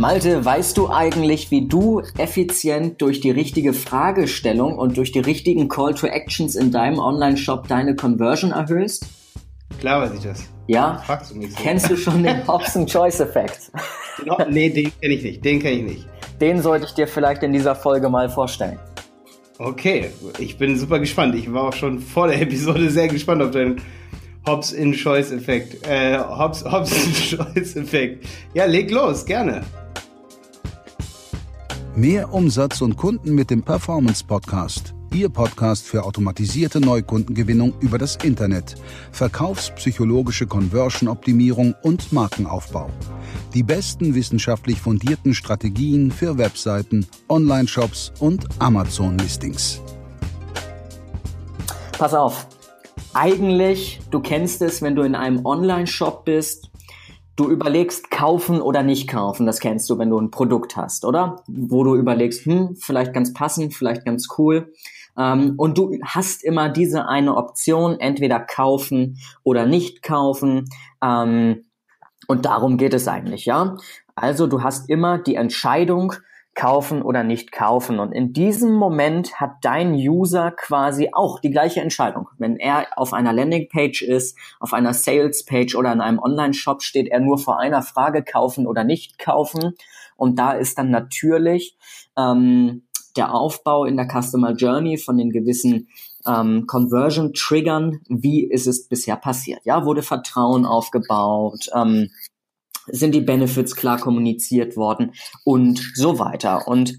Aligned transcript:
Malte, 0.00 0.42
weißt 0.42 0.78
du 0.78 0.88
eigentlich, 0.88 1.50
wie 1.50 1.68
du 1.68 2.00
effizient 2.16 3.02
durch 3.02 3.20
die 3.20 3.30
richtige 3.30 3.74
Fragestellung 3.74 4.78
und 4.78 4.96
durch 4.96 5.12
die 5.12 5.18
richtigen 5.18 5.68
Call 5.68 5.92
to 5.92 6.06
Actions 6.06 6.56
in 6.56 6.72
deinem 6.72 6.98
Online-Shop 6.98 7.68
deine 7.68 7.94
Conversion 7.94 8.50
erhöhst? 8.50 9.06
Klar 9.78 10.00
weiß 10.00 10.14
ich 10.14 10.24
das. 10.24 10.48
Ja? 10.68 11.02
Fragst 11.04 11.32
du 11.32 11.34
mich 11.36 11.52
so. 11.52 11.62
Kennst 11.62 11.90
du 11.90 11.98
schon 11.98 12.22
den 12.22 12.46
Hobson 12.48 12.86
Choice 12.86 13.20
Effekt? 13.20 13.70
nee, 14.48 14.70
den 14.70 14.90
kenne 15.02 15.14
ich 15.14 15.22
nicht. 15.22 15.44
Den 15.44 15.60
kenne 15.60 15.76
ich 15.76 15.82
nicht. 15.82 16.06
Den 16.40 16.62
sollte 16.62 16.86
ich 16.86 16.92
dir 16.92 17.06
vielleicht 17.06 17.42
in 17.42 17.52
dieser 17.52 17.74
Folge 17.74 18.08
mal 18.08 18.30
vorstellen. 18.30 18.78
Okay, 19.58 20.12
ich 20.38 20.56
bin 20.56 20.78
super 20.78 20.98
gespannt. 20.98 21.34
Ich 21.34 21.52
war 21.52 21.64
auch 21.64 21.74
schon 21.74 21.98
vor 21.98 22.28
der 22.28 22.40
Episode 22.40 22.88
sehr 22.88 23.08
gespannt 23.08 23.42
auf 23.42 23.50
deinen 23.50 23.82
Hobbs 24.48 24.72
in 24.72 24.94
Choice 24.94 25.30
Effekt. 25.30 25.86
Äh, 25.86 26.18
Hobbs, 26.18 26.64
Hobbs 26.64 26.90
in 27.04 27.12
Choice 27.12 27.76
Effekt. 27.76 28.26
Ja, 28.54 28.64
leg 28.64 28.90
los, 28.90 29.26
gerne. 29.26 29.62
Mehr 32.00 32.32
Umsatz 32.32 32.80
und 32.80 32.96
Kunden 32.96 33.34
mit 33.34 33.50
dem 33.50 33.62
Performance 33.62 34.24
Podcast. 34.24 34.94
Ihr 35.12 35.28
Podcast 35.28 35.86
für 35.86 36.02
automatisierte 36.02 36.80
Neukundengewinnung 36.80 37.74
über 37.80 37.98
das 37.98 38.16
Internet, 38.16 38.76
verkaufspsychologische 39.12 40.46
Conversion-Optimierung 40.46 41.74
und 41.82 42.10
Markenaufbau. 42.10 42.88
Die 43.52 43.62
besten 43.62 44.14
wissenschaftlich 44.14 44.80
fundierten 44.80 45.34
Strategien 45.34 46.10
für 46.10 46.38
Webseiten, 46.38 47.06
Online-Shops 47.28 48.14
und 48.18 48.46
Amazon-Listings. 48.58 49.82
Pass 51.98 52.14
auf. 52.14 52.46
Eigentlich, 53.12 54.00
du 54.10 54.20
kennst 54.20 54.62
es, 54.62 54.80
wenn 54.80 54.96
du 54.96 55.02
in 55.02 55.14
einem 55.14 55.44
Online-Shop 55.44 56.24
bist 56.24 56.69
Du 57.40 57.48
überlegst 57.48 58.10
kaufen 58.10 58.60
oder 58.60 58.82
nicht 58.82 59.08
kaufen, 59.08 59.46
das 59.46 59.60
kennst 59.60 59.88
du, 59.88 59.96
wenn 59.96 60.10
du 60.10 60.20
ein 60.20 60.30
Produkt 60.30 60.76
hast, 60.76 61.06
oder? 61.06 61.42
Wo 61.46 61.84
du 61.84 61.96
überlegst, 61.96 62.44
hm, 62.44 62.76
vielleicht 62.76 63.14
ganz 63.14 63.32
passend, 63.32 63.72
vielleicht 63.72 64.04
ganz 64.04 64.28
cool. 64.36 64.74
Ähm, 65.16 65.54
und 65.56 65.78
du 65.78 65.96
hast 66.04 66.44
immer 66.44 66.68
diese 66.68 67.08
eine 67.08 67.38
Option, 67.38 67.98
entweder 67.98 68.40
kaufen 68.40 69.16
oder 69.42 69.64
nicht 69.64 70.02
kaufen. 70.02 70.68
Ähm, 71.02 71.64
und 72.26 72.44
darum 72.44 72.76
geht 72.76 72.92
es 72.92 73.08
eigentlich, 73.08 73.46
ja. 73.46 73.78
Also 74.14 74.46
du 74.46 74.62
hast 74.62 74.90
immer 74.90 75.16
die 75.16 75.36
Entscheidung, 75.36 76.12
kaufen 76.60 77.00
oder 77.00 77.24
nicht 77.24 77.52
kaufen. 77.52 77.98
Und 78.00 78.12
in 78.12 78.34
diesem 78.34 78.74
Moment 78.74 79.40
hat 79.40 79.52
dein 79.62 79.94
User 79.94 80.50
quasi 80.50 81.08
auch 81.10 81.40
die 81.40 81.50
gleiche 81.50 81.80
Entscheidung. 81.80 82.28
Wenn 82.36 82.56
er 82.56 82.86
auf 82.96 83.14
einer 83.14 83.32
Landingpage 83.32 84.02
ist, 84.02 84.36
auf 84.58 84.74
einer 84.74 84.92
Salespage 84.92 85.74
oder 85.74 85.90
in 85.90 86.02
einem 86.02 86.18
Online-Shop 86.18 86.82
steht 86.82 87.08
er 87.08 87.20
nur 87.20 87.38
vor 87.38 87.58
einer 87.58 87.80
Frage 87.80 88.22
kaufen 88.22 88.66
oder 88.66 88.84
nicht 88.84 89.18
kaufen. 89.18 89.72
Und 90.16 90.38
da 90.38 90.52
ist 90.52 90.76
dann 90.76 90.90
natürlich 90.90 91.78
ähm, 92.18 92.82
der 93.16 93.34
Aufbau 93.34 93.86
in 93.86 93.96
der 93.96 94.06
Customer 94.06 94.52
Journey 94.52 94.98
von 94.98 95.16
den 95.16 95.30
gewissen 95.30 95.88
ähm, 96.26 96.66
Conversion 96.66 97.32
Triggern, 97.32 98.00
wie 98.10 98.44
ist 98.44 98.66
es 98.66 98.86
bisher 98.86 99.16
passiert? 99.16 99.60
Ja, 99.64 99.86
wurde 99.86 100.02
Vertrauen 100.02 100.66
aufgebaut? 100.66 101.70
Ähm, 101.74 102.10
sind 102.92 103.14
die 103.14 103.20
Benefits 103.20 103.76
klar 103.76 103.98
kommuniziert 103.98 104.76
worden 104.76 105.12
und 105.44 105.80
so 105.94 106.18
weiter. 106.18 106.66
Und 106.68 106.98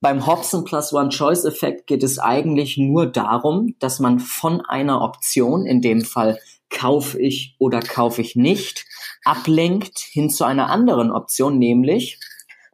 beim 0.00 0.26
Hobson 0.26 0.64
Plus 0.64 0.92
One 0.92 1.10
Choice 1.10 1.44
Effekt 1.44 1.86
geht 1.86 2.02
es 2.02 2.18
eigentlich 2.18 2.76
nur 2.76 3.06
darum, 3.06 3.76
dass 3.78 4.00
man 4.00 4.18
von 4.18 4.60
einer 4.60 5.00
Option, 5.00 5.64
in 5.64 5.80
dem 5.80 6.02
Fall 6.02 6.38
kaufe 6.70 7.20
ich 7.20 7.54
oder 7.58 7.80
kaufe 7.80 8.20
ich 8.20 8.34
nicht, 8.34 8.84
ablenkt 9.24 9.98
hin 9.98 10.30
zu 10.30 10.44
einer 10.44 10.70
anderen 10.70 11.12
Option, 11.12 11.58
nämlich 11.58 12.18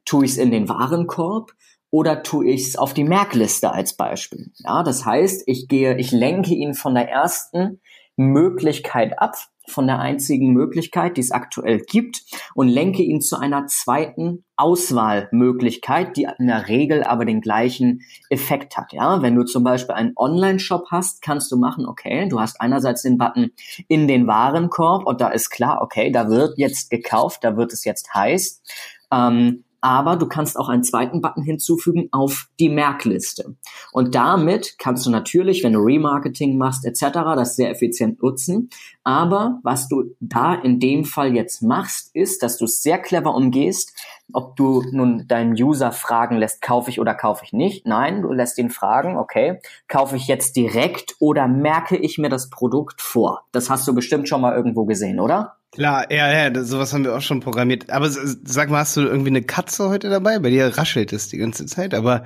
tue 0.04 0.24
ich 0.24 0.32
es 0.32 0.36
in 0.38 0.50
den 0.50 0.68
Warenkorb 0.68 1.52
oder 1.90 2.22
tue 2.22 2.48
ich 2.48 2.68
es 2.68 2.76
auf 2.76 2.94
die 2.94 3.04
Merkliste 3.04 3.72
als 3.72 3.94
Beispiel. 3.94 4.50
Ja, 4.58 4.82
das 4.82 5.04
heißt, 5.04 5.42
ich 5.46 5.68
gehe, 5.68 5.98
ich 5.98 6.12
lenke 6.12 6.54
ihn 6.54 6.74
von 6.74 6.94
der 6.94 7.10
ersten 7.10 7.80
Möglichkeit 8.16 9.18
ab, 9.18 9.36
von 9.70 9.86
der 9.86 9.98
einzigen 9.98 10.52
Möglichkeit, 10.52 11.16
die 11.16 11.20
es 11.20 11.30
aktuell 11.30 11.80
gibt 11.80 12.22
und 12.54 12.68
lenke 12.68 13.02
ihn 13.02 13.20
zu 13.20 13.36
einer 13.36 13.66
zweiten 13.66 14.44
Auswahlmöglichkeit, 14.56 16.16
die 16.16 16.28
in 16.38 16.48
der 16.48 16.68
Regel 16.68 17.04
aber 17.04 17.24
den 17.24 17.40
gleichen 17.40 18.02
Effekt 18.28 18.76
hat. 18.76 18.92
Ja, 18.92 19.22
wenn 19.22 19.36
du 19.36 19.44
zum 19.44 19.62
Beispiel 19.62 19.94
einen 19.94 20.12
Online-Shop 20.16 20.86
hast, 20.90 21.22
kannst 21.22 21.52
du 21.52 21.56
machen, 21.56 21.86
okay, 21.86 22.28
du 22.28 22.40
hast 22.40 22.60
einerseits 22.60 23.02
den 23.02 23.18
Button 23.18 23.52
in 23.86 24.08
den 24.08 24.26
Warenkorb 24.26 25.06
und 25.06 25.20
da 25.20 25.28
ist 25.28 25.50
klar, 25.50 25.78
okay, 25.80 26.10
da 26.10 26.28
wird 26.28 26.58
jetzt 26.58 26.90
gekauft, 26.90 27.44
da 27.44 27.56
wird 27.56 27.72
es 27.72 27.84
jetzt 27.84 28.12
heiß. 28.14 28.62
Ähm, 29.12 29.64
aber 29.80 30.16
du 30.16 30.26
kannst 30.26 30.58
auch 30.58 30.68
einen 30.68 30.82
zweiten 30.82 31.20
Button 31.20 31.42
hinzufügen 31.42 32.08
auf 32.10 32.48
die 32.58 32.68
Merkliste. 32.68 33.56
Und 33.92 34.14
damit 34.14 34.76
kannst 34.78 35.06
du 35.06 35.10
natürlich, 35.10 35.62
wenn 35.62 35.72
du 35.72 35.80
Remarketing 35.80 36.58
machst 36.58 36.84
etc., 36.84 37.12
das 37.36 37.56
sehr 37.56 37.70
effizient 37.70 38.22
nutzen. 38.22 38.70
Aber 39.04 39.60
was 39.62 39.88
du 39.88 40.14
da 40.20 40.54
in 40.54 40.80
dem 40.80 41.04
Fall 41.04 41.34
jetzt 41.34 41.62
machst, 41.62 42.14
ist, 42.14 42.42
dass 42.42 42.58
du 42.58 42.64
es 42.64 42.82
sehr 42.82 42.98
clever 42.98 43.34
umgehst, 43.34 43.94
ob 44.32 44.56
du 44.56 44.82
nun 44.92 45.26
deinen 45.26 45.52
User 45.52 45.92
fragen 45.92 46.36
lässt, 46.36 46.60
kaufe 46.60 46.90
ich 46.90 47.00
oder 47.00 47.14
kaufe 47.14 47.44
ich 47.44 47.52
nicht. 47.52 47.86
Nein, 47.86 48.22
du 48.22 48.32
lässt 48.32 48.58
ihn 48.58 48.70
fragen, 48.70 49.16
okay, 49.16 49.60
kaufe 49.86 50.16
ich 50.16 50.26
jetzt 50.26 50.56
direkt 50.56 51.14
oder 51.18 51.48
merke 51.48 51.96
ich 51.96 52.18
mir 52.18 52.28
das 52.28 52.50
Produkt 52.50 53.00
vor? 53.00 53.44
Das 53.52 53.70
hast 53.70 53.88
du 53.88 53.94
bestimmt 53.94 54.28
schon 54.28 54.40
mal 54.40 54.54
irgendwo 54.54 54.84
gesehen, 54.84 55.20
oder? 55.20 55.57
Klar, 55.72 56.10
ja, 56.10 56.32
ja, 56.32 56.64
sowas 56.64 56.92
haben 56.92 57.04
wir 57.04 57.14
auch 57.14 57.20
schon 57.20 57.40
programmiert. 57.40 57.90
Aber 57.90 58.08
sag 58.10 58.70
mal, 58.70 58.78
hast 58.78 58.96
du 58.96 59.02
irgendwie 59.02 59.28
eine 59.28 59.42
Katze 59.42 59.88
heute 59.88 60.08
dabei? 60.08 60.38
Bei 60.38 60.50
dir 60.50 60.78
raschelt 60.78 61.12
es 61.12 61.28
die 61.28 61.38
ganze 61.38 61.66
Zeit, 61.66 61.94
aber 61.94 62.24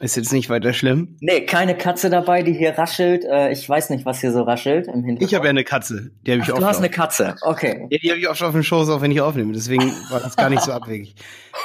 ist 0.00 0.16
jetzt 0.16 0.32
nicht 0.32 0.48
weiter 0.48 0.72
schlimm. 0.72 1.16
Nee, 1.20 1.44
keine 1.44 1.76
Katze 1.76 2.08
dabei, 2.08 2.42
die 2.42 2.52
hier 2.52 2.78
raschelt. 2.78 3.24
Äh, 3.24 3.50
ich 3.50 3.68
weiß 3.68 3.90
nicht, 3.90 4.06
was 4.06 4.20
hier 4.20 4.32
so 4.32 4.42
raschelt 4.42 4.86
im 4.86 5.04
Hintergrund. 5.04 5.22
Ich 5.22 5.34
habe 5.34 5.46
ja 5.46 5.50
eine 5.50 5.64
Katze, 5.64 6.12
die 6.22 6.32
habe 6.32 6.42
ich 6.42 6.52
auch. 6.52 6.58
Du 6.58 6.64
hast 6.64 6.78
eine 6.78 6.88
Katze, 6.88 7.34
okay. 7.42 7.86
Ja, 7.90 7.98
die 7.98 8.10
habe 8.10 8.20
ich 8.20 8.28
auch 8.28 8.36
schon 8.36 8.46
auf 8.46 8.52
dem 8.52 8.62
Schoß 8.62 8.88
auf, 8.90 9.02
wenn 9.02 9.10
ich 9.10 9.20
aufnehme. 9.20 9.52
Deswegen 9.52 9.92
war 10.10 10.20
das 10.20 10.36
gar 10.36 10.50
nicht 10.50 10.62
so 10.62 10.72
abwegig. 10.72 11.16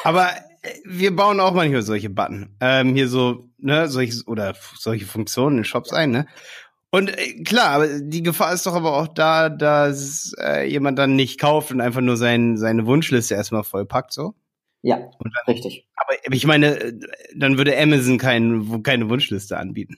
Aber 0.04 0.30
äh, 0.64 0.70
wir 0.84 1.16
bauen 1.16 1.40
auch 1.40 1.54
manchmal 1.54 1.84
solche 1.84 2.10
Button. 2.10 2.56
Ähm, 2.60 2.96
hier 2.96 3.08
so, 3.08 3.50
ne, 3.60 3.88
solche, 3.88 4.24
oder 4.26 4.56
solche 4.80 5.06
Funktionen 5.06 5.60
in 5.60 5.64
Shops 5.64 5.94
ein, 5.94 6.10
ne? 6.10 6.26
Und 6.94 7.10
äh, 7.10 7.42
klar, 7.44 7.70
aber 7.72 7.88
die 7.88 8.22
Gefahr 8.22 8.54
ist 8.54 8.68
doch 8.68 8.76
aber 8.76 8.96
auch 8.96 9.08
da, 9.08 9.50
dass 9.50 10.32
äh, 10.40 10.70
jemand 10.70 11.00
dann 11.00 11.16
nicht 11.16 11.40
kauft 11.40 11.72
und 11.72 11.82
einfach 11.82 12.02
nur 12.02 12.18
sein, 12.18 12.56
seine 12.56 12.86
Wunschliste 12.86 13.34
erstmal 13.34 13.64
vollpackt, 13.64 14.14
so. 14.14 14.36
Ja, 14.84 14.98
dann, 14.98 15.32
richtig. 15.48 15.88
Aber 15.96 16.16
ich 16.32 16.46
meine, 16.46 16.94
dann 17.36 17.58
würde 17.58 17.76
Amazon 17.80 18.20
kein, 18.20 18.84
keine 18.84 19.10
Wunschliste 19.10 19.58
anbieten. 19.58 19.98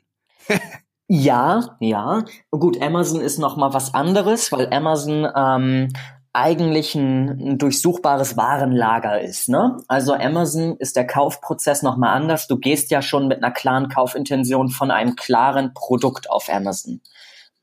ja, 1.10 1.76
ja. 1.82 2.24
Gut, 2.50 2.82
Amazon 2.82 3.20
ist 3.20 3.40
noch 3.40 3.58
mal 3.58 3.74
was 3.74 3.94
anderes, 3.94 4.54
weil 4.54 4.72
Amazon 4.72 5.28
ähm, 5.36 5.90
eigentlich 6.36 6.96
ein, 6.96 7.30
ein 7.30 7.58
durchsuchbares 7.58 8.36
Warenlager 8.36 9.22
ist. 9.22 9.48
Ne? 9.48 9.78
Also 9.88 10.14
Amazon 10.14 10.76
ist 10.78 10.96
der 10.96 11.08
Kaufprozess 11.08 11.82
nochmal 11.82 12.16
anders. 12.16 12.48
Du 12.48 12.58
gehst 12.58 12.92
ja 12.92 13.02
schon 13.02 13.28
mit 13.28 13.42
einer 13.42 13.54
klaren 13.54 13.88
Kaufintention 13.88 14.70
von 14.70 14.92
einem 14.92 15.16
klaren 15.16 15.74
Produkt 15.74 16.30
auf 16.30 16.50
Amazon. 16.50 17.02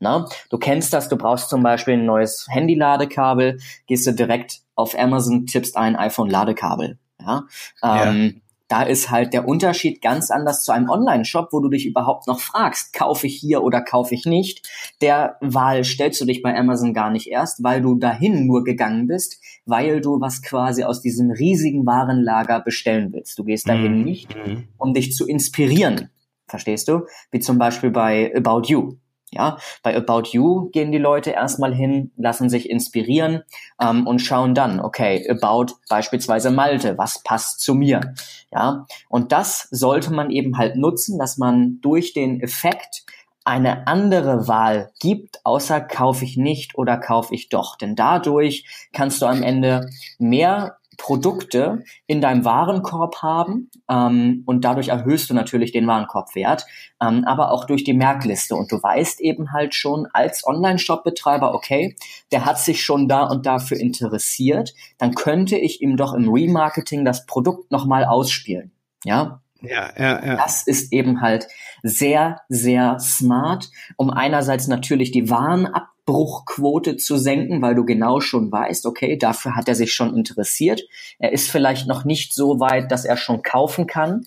Ne? 0.00 0.26
Du 0.50 0.58
kennst 0.58 0.92
das, 0.92 1.08
du 1.08 1.16
brauchst 1.16 1.48
zum 1.48 1.62
Beispiel 1.62 1.94
ein 1.94 2.06
neues 2.06 2.46
Handy-Ladekabel, 2.48 3.58
gehst 3.86 4.06
du 4.06 4.12
direkt 4.12 4.60
auf 4.74 4.98
Amazon, 4.98 5.46
tippst 5.46 5.76
ein 5.76 5.94
iPhone-Ladekabel. 5.94 6.98
Ja? 7.20 7.44
Ähm, 7.84 8.41
da 8.72 8.84
ist 8.84 9.10
halt 9.10 9.34
der 9.34 9.46
Unterschied 9.46 10.00
ganz 10.00 10.30
anders 10.30 10.64
zu 10.64 10.72
einem 10.72 10.88
Online-Shop, 10.88 11.48
wo 11.52 11.60
du 11.60 11.68
dich 11.68 11.84
überhaupt 11.84 12.26
noch 12.26 12.40
fragst, 12.40 12.94
kaufe 12.94 13.26
ich 13.26 13.36
hier 13.36 13.62
oder 13.62 13.82
kaufe 13.82 14.14
ich 14.14 14.24
nicht. 14.24 14.66
Der 15.02 15.36
Wahl 15.42 15.84
stellst 15.84 16.22
du 16.22 16.24
dich 16.24 16.40
bei 16.40 16.56
Amazon 16.56 16.94
gar 16.94 17.10
nicht 17.10 17.26
erst, 17.26 17.62
weil 17.62 17.82
du 17.82 17.96
dahin 17.96 18.46
nur 18.46 18.64
gegangen 18.64 19.08
bist, 19.08 19.42
weil 19.66 20.00
du 20.00 20.22
was 20.22 20.40
quasi 20.40 20.84
aus 20.84 21.02
diesem 21.02 21.30
riesigen 21.30 21.84
Warenlager 21.84 22.60
bestellen 22.60 23.12
willst. 23.12 23.38
Du 23.38 23.44
gehst 23.44 23.68
dahin 23.68 23.98
mhm. 23.98 24.04
nicht, 24.04 24.34
um 24.78 24.94
dich 24.94 25.12
zu 25.12 25.26
inspirieren. 25.26 26.08
Verstehst 26.48 26.88
du? 26.88 27.02
Wie 27.30 27.40
zum 27.40 27.58
Beispiel 27.58 27.90
bei 27.90 28.34
About 28.34 28.68
You. 28.68 28.96
Ja, 29.32 29.56
bei 29.82 29.96
About 29.96 30.28
You 30.32 30.68
gehen 30.70 30.92
die 30.92 30.98
Leute 30.98 31.30
erstmal 31.30 31.74
hin, 31.74 32.12
lassen 32.16 32.50
sich 32.50 32.68
inspirieren 32.68 33.42
ähm, 33.80 34.06
und 34.06 34.18
schauen 34.18 34.54
dann, 34.54 34.78
okay, 34.78 35.26
About 35.30 35.74
beispielsweise 35.88 36.50
Malte, 36.50 36.98
was 36.98 37.22
passt 37.22 37.60
zu 37.60 37.74
mir? 37.74 38.14
Ja, 38.52 38.86
und 39.08 39.32
das 39.32 39.68
sollte 39.70 40.12
man 40.12 40.30
eben 40.30 40.58
halt 40.58 40.76
nutzen, 40.76 41.18
dass 41.18 41.38
man 41.38 41.78
durch 41.80 42.12
den 42.12 42.42
Effekt 42.42 43.04
eine 43.44 43.86
andere 43.86 44.46
Wahl 44.46 44.92
gibt, 45.00 45.40
außer 45.44 45.80
kaufe 45.80 46.24
ich 46.24 46.36
nicht 46.36 46.76
oder 46.76 46.98
kaufe 46.98 47.34
ich 47.34 47.48
doch. 47.48 47.76
Denn 47.76 47.96
dadurch 47.96 48.66
kannst 48.92 49.22
du 49.22 49.26
am 49.26 49.42
Ende 49.42 49.88
mehr 50.18 50.76
Produkte 50.96 51.84
in 52.06 52.20
deinem 52.20 52.44
Warenkorb 52.44 53.22
haben 53.22 53.70
ähm, 53.88 54.42
und 54.46 54.64
dadurch 54.64 54.88
erhöhst 54.88 55.30
du 55.30 55.34
natürlich 55.34 55.72
den 55.72 55.86
Warenkorbwert, 55.86 56.64
ähm, 57.02 57.24
aber 57.24 57.50
auch 57.50 57.66
durch 57.66 57.84
die 57.84 57.92
Merkliste. 57.92 58.54
Und 58.54 58.72
du 58.72 58.82
weißt 58.82 59.20
eben 59.20 59.52
halt 59.52 59.74
schon 59.74 60.06
als 60.12 60.46
Online-Shop-Betreiber, 60.46 61.54
okay, 61.54 61.96
der 62.30 62.44
hat 62.44 62.58
sich 62.58 62.82
schon 62.84 63.08
da 63.08 63.24
und 63.24 63.46
dafür 63.46 63.78
interessiert, 63.78 64.74
dann 64.98 65.14
könnte 65.14 65.56
ich 65.58 65.82
ihm 65.82 65.96
doch 65.96 66.14
im 66.14 66.28
Remarketing 66.28 67.04
das 67.04 67.26
Produkt 67.26 67.70
nochmal 67.70 68.04
ausspielen. 68.04 68.72
Ja, 69.04 69.41
ja, 69.62 69.92
ja, 69.98 70.24
ja. 70.24 70.36
Das 70.36 70.66
ist 70.66 70.92
eben 70.92 71.20
halt 71.20 71.46
sehr, 71.82 72.40
sehr 72.48 72.98
smart, 72.98 73.70
um 73.96 74.10
einerseits 74.10 74.68
natürlich 74.68 75.10
die 75.10 75.30
Warenabbruchquote 75.30 76.96
zu 76.96 77.16
senken, 77.16 77.62
weil 77.62 77.74
du 77.74 77.84
genau 77.84 78.20
schon 78.20 78.50
weißt, 78.50 78.86
okay, 78.86 79.16
dafür 79.16 79.56
hat 79.56 79.68
er 79.68 79.74
sich 79.74 79.92
schon 79.92 80.16
interessiert. 80.16 80.82
Er 81.18 81.32
ist 81.32 81.50
vielleicht 81.50 81.86
noch 81.86 82.04
nicht 82.04 82.34
so 82.34 82.60
weit, 82.60 82.90
dass 82.92 83.04
er 83.04 83.16
schon 83.16 83.42
kaufen 83.42 83.86
kann, 83.86 84.24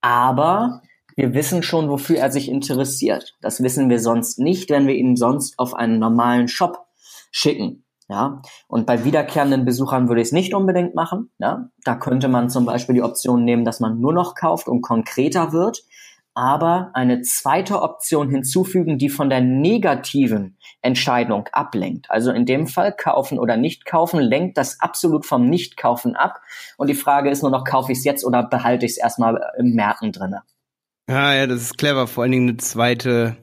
aber 0.00 0.82
wir 1.16 1.34
wissen 1.34 1.62
schon, 1.62 1.88
wofür 1.90 2.18
er 2.18 2.30
sich 2.30 2.48
interessiert. 2.48 3.36
Das 3.40 3.62
wissen 3.62 3.90
wir 3.90 4.00
sonst 4.00 4.38
nicht, 4.38 4.70
wenn 4.70 4.86
wir 4.86 4.94
ihn 4.94 5.16
sonst 5.16 5.58
auf 5.58 5.74
einen 5.74 5.98
normalen 5.98 6.48
Shop 6.48 6.86
schicken. 7.30 7.84
Ja, 8.10 8.42
und 8.66 8.86
bei 8.86 9.04
wiederkehrenden 9.04 9.64
Besuchern 9.64 10.08
würde 10.08 10.20
ich 10.20 10.28
es 10.28 10.32
nicht 10.32 10.52
unbedingt 10.52 10.96
machen. 10.96 11.30
Ja, 11.38 11.70
da 11.84 11.94
könnte 11.94 12.26
man 12.26 12.50
zum 12.50 12.64
Beispiel 12.64 12.96
die 12.96 13.04
Option 13.04 13.44
nehmen, 13.44 13.64
dass 13.64 13.78
man 13.78 14.00
nur 14.00 14.12
noch 14.12 14.34
kauft 14.34 14.66
und 14.66 14.82
konkreter 14.82 15.52
wird, 15.52 15.84
aber 16.34 16.90
eine 16.94 17.22
zweite 17.22 17.82
Option 17.82 18.28
hinzufügen, 18.28 18.98
die 18.98 19.10
von 19.10 19.30
der 19.30 19.40
negativen 19.40 20.58
Entscheidung 20.82 21.48
ablenkt. 21.52 22.10
Also 22.10 22.32
in 22.32 22.46
dem 22.46 22.66
Fall 22.66 22.92
kaufen 22.92 23.38
oder 23.38 23.56
nicht 23.56 23.84
kaufen, 23.84 24.18
lenkt 24.18 24.58
das 24.58 24.80
absolut 24.80 25.24
vom 25.24 25.48
Nicht-Kaufen 25.48 26.16
ab. 26.16 26.40
Und 26.78 26.90
die 26.90 26.94
Frage 26.94 27.30
ist 27.30 27.42
nur 27.42 27.52
noch, 27.52 27.62
kaufe 27.62 27.92
ich 27.92 27.98
es 27.98 28.04
jetzt 28.04 28.24
oder 28.24 28.42
behalte 28.42 28.86
ich 28.86 28.92
es 28.92 28.98
erstmal 28.98 29.40
im 29.56 29.76
Märkten 29.76 30.10
drinne? 30.10 30.42
Ja, 31.08 31.32
ja, 31.32 31.46
das 31.46 31.62
ist 31.62 31.78
clever. 31.78 32.08
Vor 32.08 32.24
allen 32.24 32.32
Dingen 32.32 32.48
eine 32.48 32.56
zweite 32.56 33.36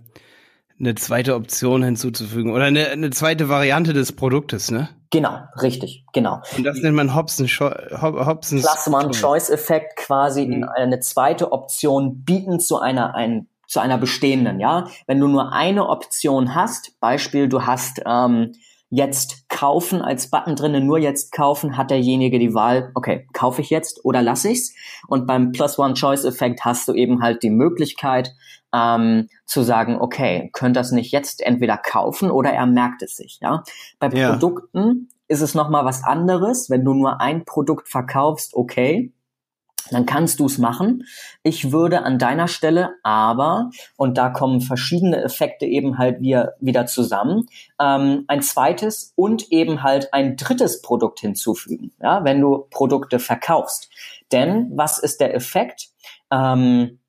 eine 0.79 0.95
zweite 0.95 1.35
Option 1.35 1.83
hinzuzufügen 1.83 2.51
oder 2.51 2.65
eine, 2.65 2.89
eine 2.89 3.09
zweite 3.09 3.50
Variante 3.50 3.94
des 3.94 4.12
Produktes, 4.12 4.69
ne? 4.71 4.89
Genau, 5.09 5.39
richtig, 5.62 6.06
genau. 6.13 6.41
Und 6.57 6.65
das 6.65 6.81
nennt 6.81 6.95
man 6.95 7.15
Hobson 7.15 7.47
Hobsons 7.47 8.62
Plus 8.62 8.94
One 8.94 9.12
Choice 9.12 9.50
Effekt 9.50 9.95
quasi 9.95 10.45
mhm. 10.45 10.53
in 10.53 10.63
eine 10.65 11.00
zweite 11.00 11.51
Option 11.51 12.24
bieten 12.24 12.59
zu 12.59 12.79
einer 12.79 13.15
ein, 13.15 13.47
zu 13.68 13.79
einer 13.79 13.97
bestehenden, 13.97 14.59
ja. 14.59 14.88
Wenn 15.07 15.19
du 15.19 15.27
nur 15.27 15.53
eine 15.53 15.88
Option 15.88 16.53
hast, 16.53 17.00
Beispiel, 17.00 17.47
du 17.47 17.65
hast 17.65 18.01
ähm, 18.06 18.51
jetzt 18.89 19.50
kaufen 19.50 20.01
als 20.01 20.29
Button 20.29 20.56
drinnen, 20.56 20.85
nur 20.85 20.97
jetzt 20.97 21.31
kaufen, 21.31 21.75
hat 21.77 21.91
derjenige 21.91 22.39
die 22.39 22.53
Wahl, 22.53 22.91
okay, 22.95 23.27
kaufe 23.33 23.62
ich 23.62 23.69
jetzt 23.69 24.03
oder 24.06 24.21
lasse 24.21 24.50
ich's? 24.50 24.74
Und 25.07 25.25
beim 25.25 25.51
Plus 25.51 25.77
One 25.79 25.94
Choice 25.94 26.25
Effekt 26.25 26.63
hast 26.63 26.88
du 26.88 26.94
eben 26.94 27.21
halt 27.21 27.44
die 27.44 27.50
Möglichkeit, 27.50 28.33
ähm, 28.73 29.29
zu 29.45 29.61
sagen, 29.63 29.99
okay, 29.99 30.49
könnt 30.53 30.75
das 30.75 30.91
nicht 30.91 31.11
jetzt 31.11 31.41
entweder 31.41 31.77
kaufen 31.77 32.31
oder 32.31 32.51
er 32.51 32.65
merkt 32.65 33.01
es 33.01 33.15
sich. 33.15 33.39
Ja, 33.41 33.63
bei 33.99 34.09
ja. 34.09 34.31
Produkten 34.31 35.09
ist 35.27 35.41
es 35.41 35.55
noch 35.55 35.69
mal 35.69 35.85
was 35.85 36.03
anderes. 36.03 36.69
Wenn 36.69 36.85
du 36.85 36.93
nur 36.93 37.21
ein 37.21 37.45
Produkt 37.45 37.89
verkaufst, 37.89 38.53
okay, 38.55 39.11
dann 39.91 40.05
kannst 40.05 40.39
du 40.39 40.45
es 40.45 40.57
machen. 40.57 41.03
Ich 41.43 41.71
würde 41.71 42.03
an 42.03 42.19
deiner 42.19 42.47
Stelle 42.47 42.95
aber, 43.03 43.69
und 43.95 44.17
da 44.17 44.29
kommen 44.29 44.61
verschiedene 44.61 45.23
Effekte 45.23 45.65
eben 45.65 45.97
halt 45.97 46.21
wieder, 46.21 46.53
wieder 46.59 46.85
zusammen, 46.85 47.45
ähm, 47.79 48.25
ein 48.27 48.41
zweites 48.41 49.13
und 49.15 49.51
eben 49.51 49.83
halt 49.83 50.13
ein 50.13 50.35
drittes 50.35 50.81
Produkt 50.81 51.19
hinzufügen, 51.19 51.93
ja, 52.01 52.23
wenn 52.23 52.41
du 52.41 52.67
Produkte 52.69 53.19
verkaufst. 53.19 53.89
Denn 54.31 54.71
was 54.75 54.99
ist 54.99 55.21
der 55.21 55.33
Effekt? 55.33 55.89
Ähm, 56.31 56.99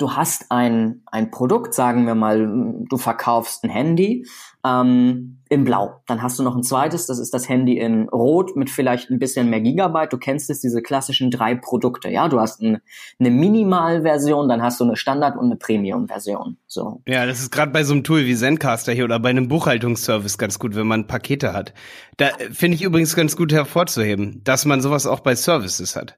du 0.00 0.12
hast 0.12 0.50
ein, 0.50 1.02
ein 1.06 1.30
Produkt, 1.30 1.74
sagen 1.74 2.06
wir 2.06 2.14
mal, 2.14 2.84
du 2.88 2.96
verkaufst 2.96 3.64
ein 3.64 3.70
Handy 3.70 4.26
ähm, 4.64 5.38
in 5.50 5.64
Blau. 5.64 6.00
Dann 6.06 6.22
hast 6.22 6.38
du 6.38 6.42
noch 6.42 6.56
ein 6.56 6.62
zweites, 6.62 7.06
das 7.06 7.18
ist 7.18 7.34
das 7.34 7.48
Handy 7.48 7.78
in 7.78 8.08
Rot 8.08 8.56
mit 8.56 8.70
vielleicht 8.70 9.10
ein 9.10 9.18
bisschen 9.18 9.50
mehr 9.50 9.60
Gigabyte. 9.60 10.12
Du 10.12 10.18
kennst 10.18 10.48
es, 10.48 10.60
diese 10.60 10.80
klassischen 10.80 11.30
drei 11.30 11.54
Produkte. 11.54 12.08
Ja, 12.08 12.28
du 12.28 12.40
hast 12.40 12.62
ein, 12.62 12.78
eine 13.18 13.30
Minimalversion, 13.30 14.48
dann 14.48 14.62
hast 14.62 14.80
du 14.80 14.84
eine 14.84 14.96
Standard- 14.96 15.36
und 15.36 15.46
eine 15.46 15.56
Premium-Version. 15.56 16.56
So. 16.66 17.02
Ja, 17.06 17.26
das 17.26 17.40
ist 17.40 17.50
gerade 17.50 17.72
bei 17.72 17.84
so 17.84 17.92
einem 17.92 18.04
Tool 18.04 18.24
wie 18.24 18.36
Zencaster 18.36 18.92
hier 18.92 19.04
oder 19.04 19.20
bei 19.20 19.30
einem 19.30 19.48
Buchhaltungsservice 19.48 20.38
ganz 20.38 20.58
gut, 20.58 20.74
wenn 20.74 20.86
man 20.86 21.06
Pakete 21.06 21.52
hat. 21.52 21.74
Da 22.16 22.28
finde 22.52 22.76
ich 22.76 22.82
übrigens 22.82 23.14
ganz 23.14 23.36
gut 23.36 23.52
hervorzuheben, 23.52 24.42
dass 24.44 24.64
man 24.64 24.80
sowas 24.80 25.06
auch 25.06 25.20
bei 25.20 25.34
Services 25.34 25.94
hat. 25.94 26.16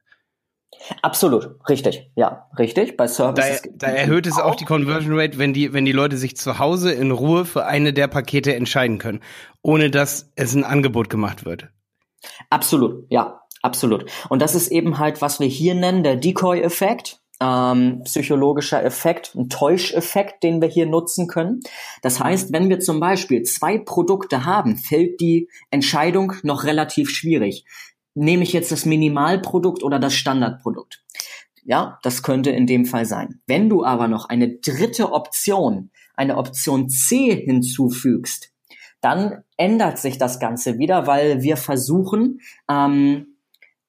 Absolut, 1.03 1.51
richtig, 1.69 2.11
ja, 2.17 2.49
richtig. 2.59 2.97
Bei 2.97 3.07
Services. 3.07 3.63
Da, 3.75 3.89
da 3.89 3.93
erhöht 3.93 4.27
es 4.27 4.39
auch 4.39 4.55
die 4.55 4.65
Conversion 4.65 5.19
Rate, 5.19 5.39
wenn 5.39 5.53
die, 5.53 5.73
wenn 5.73 5.85
die 5.85 5.93
Leute 5.93 6.17
sich 6.17 6.37
zu 6.37 6.59
Hause 6.59 6.93
in 6.93 7.11
Ruhe 7.11 7.45
für 7.45 7.67
eine 7.67 7.93
der 7.93 8.09
Pakete 8.09 8.55
entscheiden 8.55 8.99
können, 8.99 9.21
ohne 9.63 9.91
dass 9.91 10.31
es 10.35 10.55
ein 10.55 10.65
Angebot 10.65 11.11
gemacht 11.11 11.45
wird. 11.45 11.69
Absolut, 12.51 13.07
ja, 13.11 13.43
absolut. 13.63 14.07
Und 14.29 14.43
das 14.43 14.55
ist 14.55 14.69
eben 14.69 14.99
halt, 14.99 15.23
was 15.23 15.41
wir 15.41 15.49
hier 15.49 15.75
nennen, 15.75 16.03
der 16.03 16.17
Decoy-Effekt. 16.17 17.19
Ähm, 17.41 18.03
psychologischer 18.05 18.85
Effekt, 18.85 19.35
ein 19.35 19.49
Täuscheffekt, 19.49 20.45
den 20.45 20.63
wir 20.63 20.69
hier 20.69 20.87
nutzen 20.87 21.27
können. 21.27 21.59
Das 22.01 22.21
heißt, 22.21 22.53
wenn 22.53 22.69
wir 22.69 22.79
zum 22.79 23.01
Beispiel 23.01 23.43
zwei 23.43 23.79
Produkte 23.79 24.45
haben, 24.45 24.77
fällt 24.77 25.21
die 25.21 25.49
Entscheidung 25.69 26.35
noch 26.45 26.63
relativ 26.63 27.11
schwierig 27.11 27.65
nehme 28.15 28.43
ich 28.43 28.53
jetzt 28.53 28.73
das 28.73 28.87
Minimalprodukt 28.87 29.83
oder 29.83 29.99
das 29.99 30.15
Standardprodukt? 30.15 31.03
Ja, 31.65 31.99
das 32.03 32.23
könnte 32.23 32.51
in 32.51 32.67
dem 32.67 32.85
Fall 32.85 33.07
sein. 33.07 33.41
Wenn 33.47 33.69
du 33.69 33.85
aber 33.85 34.09
noch 34.09 34.29
eine 34.29 34.57
dritte 34.59 35.13
Option, 35.13 35.91
eine 36.15 36.37
Option 36.37 36.89
C 36.89 37.35
hinzufügst, 37.35 38.53
dann 39.01 39.43
ändert 39.57 39.99
sich 39.99 40.19
das 40.19 40.41
Ganze 40.41 40.79
wieder, 40.79 41.07
weil 41.07 41.43
wir 41.43 41.57
versuchen, 41.57 42.41
ähm, 42.69 43.37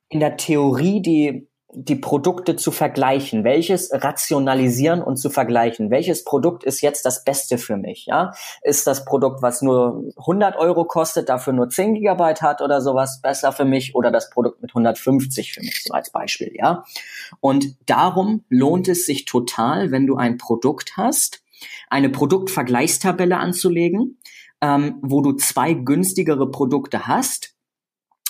in 0.09 0.19
der 0.19 0.37
Theorie 0.37 1.01
die 1.01 1.47
die 1.75 1.95
Produkte 1.95 2.55
zu 2.55 2.71
vergleichen, 2.71 3.43
welches 3.43 3.91
rationalisieren 3.91 5.01
und 5.01 5.17
zu 5.17 5.29
vergleichen, 5.29 5.89
welches 5.89 6.23
Produkt 6.23 6.63
ist 6.63 6.81
jetzt 6.81 7.05
das 7.05 7.23
Beste 7.23 7.57
für 7.57 7.77
mich, 7.77 8.05
ja? 8.05 8.33
Ist 8.61 8.87
das 8.87 9.05
Produkt, 9.05 9.41
was 9.41 9.61
nur 9.61 10.03
100 10.17 10.55
Euro 10.57 10.85
kostet, 10.85 11.29
dafür 11.29 11.53
nur 11.53 11.69
10 11.69 11.95
Gigabyte 11.95 12.41
hat 12.41 12.61
oder 12.61 12.81
sowas 12.81 13.21
besser 13.21 13.51
für 13.51 13.65
mich 13.65 13.95
oder 13.95 14.11
das 14.11 14.29
Produkt 14.29 14.61
mit 14.61 14.71
150 14.71 15.53
für 15.53 15.61
mich, 15.61 15.83
so 15.83 15.93
als 15.93 16.11
Beispiel, 16.11 16.51
ja? 16.55 16.83
Und 17.39 17.75
darum 17.85 18.43
lohnt 18.49 18.87
es 18.87 19.05
sich 19.05 19.25
total, 19.25 19.91
wenn 19.91 20.07
du 20.07 20.15
ein 20.15 20.37
Produkt 20.37 20.97
hast, 20.97 21.41
eine 21.89 22.09
Produktvergleichstabelle 22.09 23.37
anzulegen, 23.37 24.19
ähm, 24.61 24.99
wo 25.01 25.21
du 25.21 25.33
zwei 25.33 25.73
günstigere 25.73 26.49
Produkte 26.49 27.07
hast, 27.07 27.52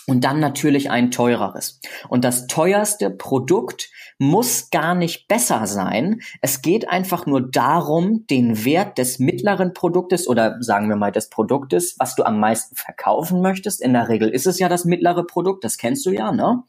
und 0.08 0.24
dann 0.24 0.40
natürlich 0.40 0.92
ein 0.92 1.12
teureres. 1.12 1.80
Und 2.10 2.26
das 2.26 2.48
teuerste 2.48 3.10
Produkt 3.10 3.90
muss 4.20 4.70
gar 4.70 4.96
nicht 4.96 5.28
besser 5.28 5.66
sein. 5.68 6.22
Es 6.42 6.62
geht 6.62 6.90
einfach 6.90 7.26
nur 7.26 7.50
darum, 7.50 8.26
den 8.28 8.66
Wert 8.66 8.98
des 8.98 9.20
mittleren 9.20 9.74
Produktes 9.74 10.28
oder 10.28 10.58
sagen 10.62 10.90
wir 10.90 10.96
mal 10.96 11.12
des 11.12 11.30
Produktes, 11.30 11.96
was 12.00 12.16
du 12.16 12.24
am 12.24 12.40
meisten 12.40 12.76
verkaufen 12.76 13.42
möchtest. 13.42 13.82
In 13.82 13.94
der 13.94 14.10
Regel 14.10 14.30
ist 14.30 14.48
es 14.48 14.60
ja 14.60 14.70
das 14.70 14.86
mittlere 14.86 15.26
Produkt, 15.26 15.64
das 15.64 15.78
kennst 15.78 16.06
du 16.06 16.12
ja, 16.12 16.32
ne? 16.32 16.64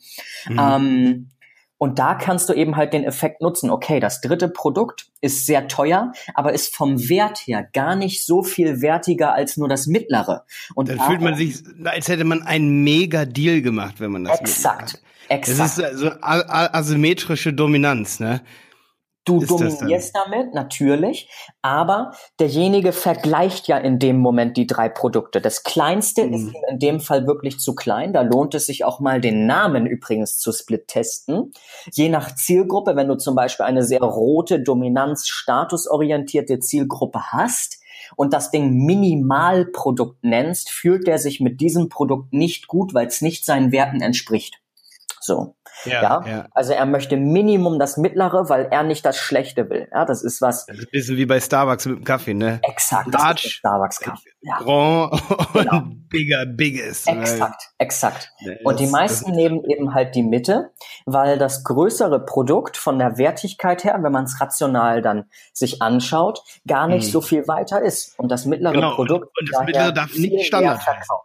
Mhm. 0.49 0.61
Ähm, 0.61 1.31
und 1.79 1.99
da 1.99 2.15
kannst 2.15 2.49
du 2.49 2.53
eben 2.53 2.77
halt 2.77 2.93
den 2.93 3.05
Effekt 3.05 3.43
nutzen. 3.43 3.71
Okay, 3.71 4.01
das 4.01 4.21
dritte 4.21 4.49
Produkt 4.49 5.07
ist 5.21 5.47
sehr 5.47 5.69
teuer, 5.69 6.13
aber 6.35 6.53
ist 6.53 6.75
vom 6.75 7.09
Wert 7.09 7.39
her 7.39 7.69
gar 7.73 7.97
nicht 7.97 8.25
so 8.25 8.43
viel 8.43 8.81
wertiger 8.81 9.35
als 9.35 9.57
nur 9.57 9.69
das 9.69 9.87
mittlere. 9.87 10.45
Und 10.75 10.89
dann 10.89 11.01
fühlt 11.01 11.21
man 11.21 11.35
sich, 11.35 11.57
als 11.85 12.09
hätte 12.09 12.25
man 12.25 12.43
einen 12.43 12.85
mega 12.85 13.25
Deal 13.25 13.61
gemacht, 13.61 13.97
wenn 13.99 14.13
man 14.13 14.25
das 14.25 14.41
Exakt. 14.41 15.03
Exakt. 15.29 15.79
Das 15.79 15.79
ist 15.79 15.99
so 15.99 16.11
asymmetrische 16.21 17.53
Dominanz, 17.53 18.21
ne? 18.21 18.43
Du 19.25 19.41
dominierst 19.41 20.15
damit, 20.15 20.53
natürlich, 20.53 21.31
aber 21.63 22.13
derjenige 22.39 22.93
vergleicht 22.93 23.69
ja 23.69 23.79
in 23.79 23.99
dem 23.99 24.19
Moment 24.19 24.59
die 24.59 24.67
drei 24.67 24.91
Produkte. 24.91 25.41
Das 25.41 25.63
kleinste 25.63 26.27
mhm. 26.27 26.35
ist 26.35 26.55
in 26.69 26.79
dem 26.79 27.01
Fall 27.01 27.27
wirklich 27.27 27.59
zu 27.59 27.75
klein. 27.75 28.13
Da 28.13 28.21
lohnt 28.21 28.55
es 28.55 28.67
sich 28.67 28.85
auch 28.85 29.01
mal 29.01 29.23
den 29.23 29.47
Namen 29.47 29.87
übrigens 29.87 30.39
zu 30.39 30.53
split 30.53 30.89
testen. 30.89 31.53
Je 31.93 32.11
nach 32.11 32.35
Zielgruppe, 32.35 32.97
wenn 32.97 33.09
du 33.09 33.17
zum 33.17 33.35
Beispiel 33.35 33.65
eine 33.65 33.83
sehr 33.83 34.03
rote, 34.03 34.61
dominanz 34.61 35.27
statusorientierte 35.27 36.61
Zielgruppe 36.61 37.33
hast, 37.33 37.79
und 38.17 38.33
das 38.33 38.51
Ding 38.51 38.85
Minimalprodukt 38.85 40.23
nennst, 40.23 40.71
fühlt 40.71 41.09
er 41.09 41.19
sich 41.19 41.41
mit 41.41 41.61
diesem 41.61 41.89
Produkt 41.89 42.33
nicht 42.33 42.69
gut, 42.69 42.95
weil 42.95 43.07
es 43.07 43.23
nicht 43.23 43.45
seinen 43.45 43.73
Werten 43.73 44.01
entspricht. 44.01 44.61
So. 45.25 45.57
Ja, 45.87 46.03
ja, 46.03 46.27
ja, 46.27 46.49
Also 46.53 46.75
er 46.75 46.85
möchte 46.85 47.17
Minimum 47.17 47.79
das 47.79 47.97
Mittlere, 47.97 48.51
weil 48.51 48.69
er 48.71 48.83
nicht 48.83 49.07
das 49.07 49.17
Schlechte 49.17 49.71
will. 49.71 49.89
Ja, 49.91 50.05
das 50.05 50.23
ist 50.23 50.43
was. 50.43 50.67
Das 50.67 50.77
ist 50.77 50.85
ein 50.85 50.91
bisschen 50.93 51.17
wie 51.17 51.25
bei 51.25 51.41
Starbucks 51.41 51.87
mit 51.87 51.97
dem 51.97 52.05
Kaffee, 52.05 52.35
ne? 52.35 52.61
Exakt. 52.63 53.11
Large, 53.11 53.49
Starbucks 53.49 54.01
Kaffee. 54.01 54.31
Ja. 54.43 54.59
Grand 54.59 55.23
genau. 55.55 55.77
und 55.79 56.09
bigger, 56.11 56.45
biggest. 56.45 57.09
Exakt, 57.09 57.71
exakt. 57.79 58.33
Ja, 58.41 58.53
und 58.65 58.81
die 58.81 58.87
meisten 58.87 59.33
nehmen 59.33 59.65
eben 59.65 59.95
halt 59.95 60.15
die 60.15 60.23
Mitte, 60.23 60.73
weil 61.07 61.39
das 61.39 61.65
größere 61.65 62.23
Produkt 62.25 62.77
von 62.77 62.99
der 62.99 63.17
Wertigkeit 63.17 63.83
her, 63.83 63.99
wenn 64.03 64.13
man 64.13 64.25
es 64.25 64.39
rational 64.43 65.01
dann 65.01 65.25
sich 65.55 65.81
anschaut, 65.81 66.43
gar 66.67 66.87
nicht 66.87 67.07
mhm. 67.07 67.13
so 67.13 67.21
viel 67.23 67.49
weiter 67.49 67.81
ist. 67.81 68.19
Und 68.19 68.29
das 68.31 68.45
mittlere 68.45 68.73
genau. 68.73 68.95
Produkt. 68.95 69.29
Und, 69.39 69.49
und 69.49 69.53
das 69.55 69.65
mittlere 69.65 69.93
darf 69.93 70.15
nicht 70.15 70.47
Standard 70.47 70.87
heißen. 70.87 71.17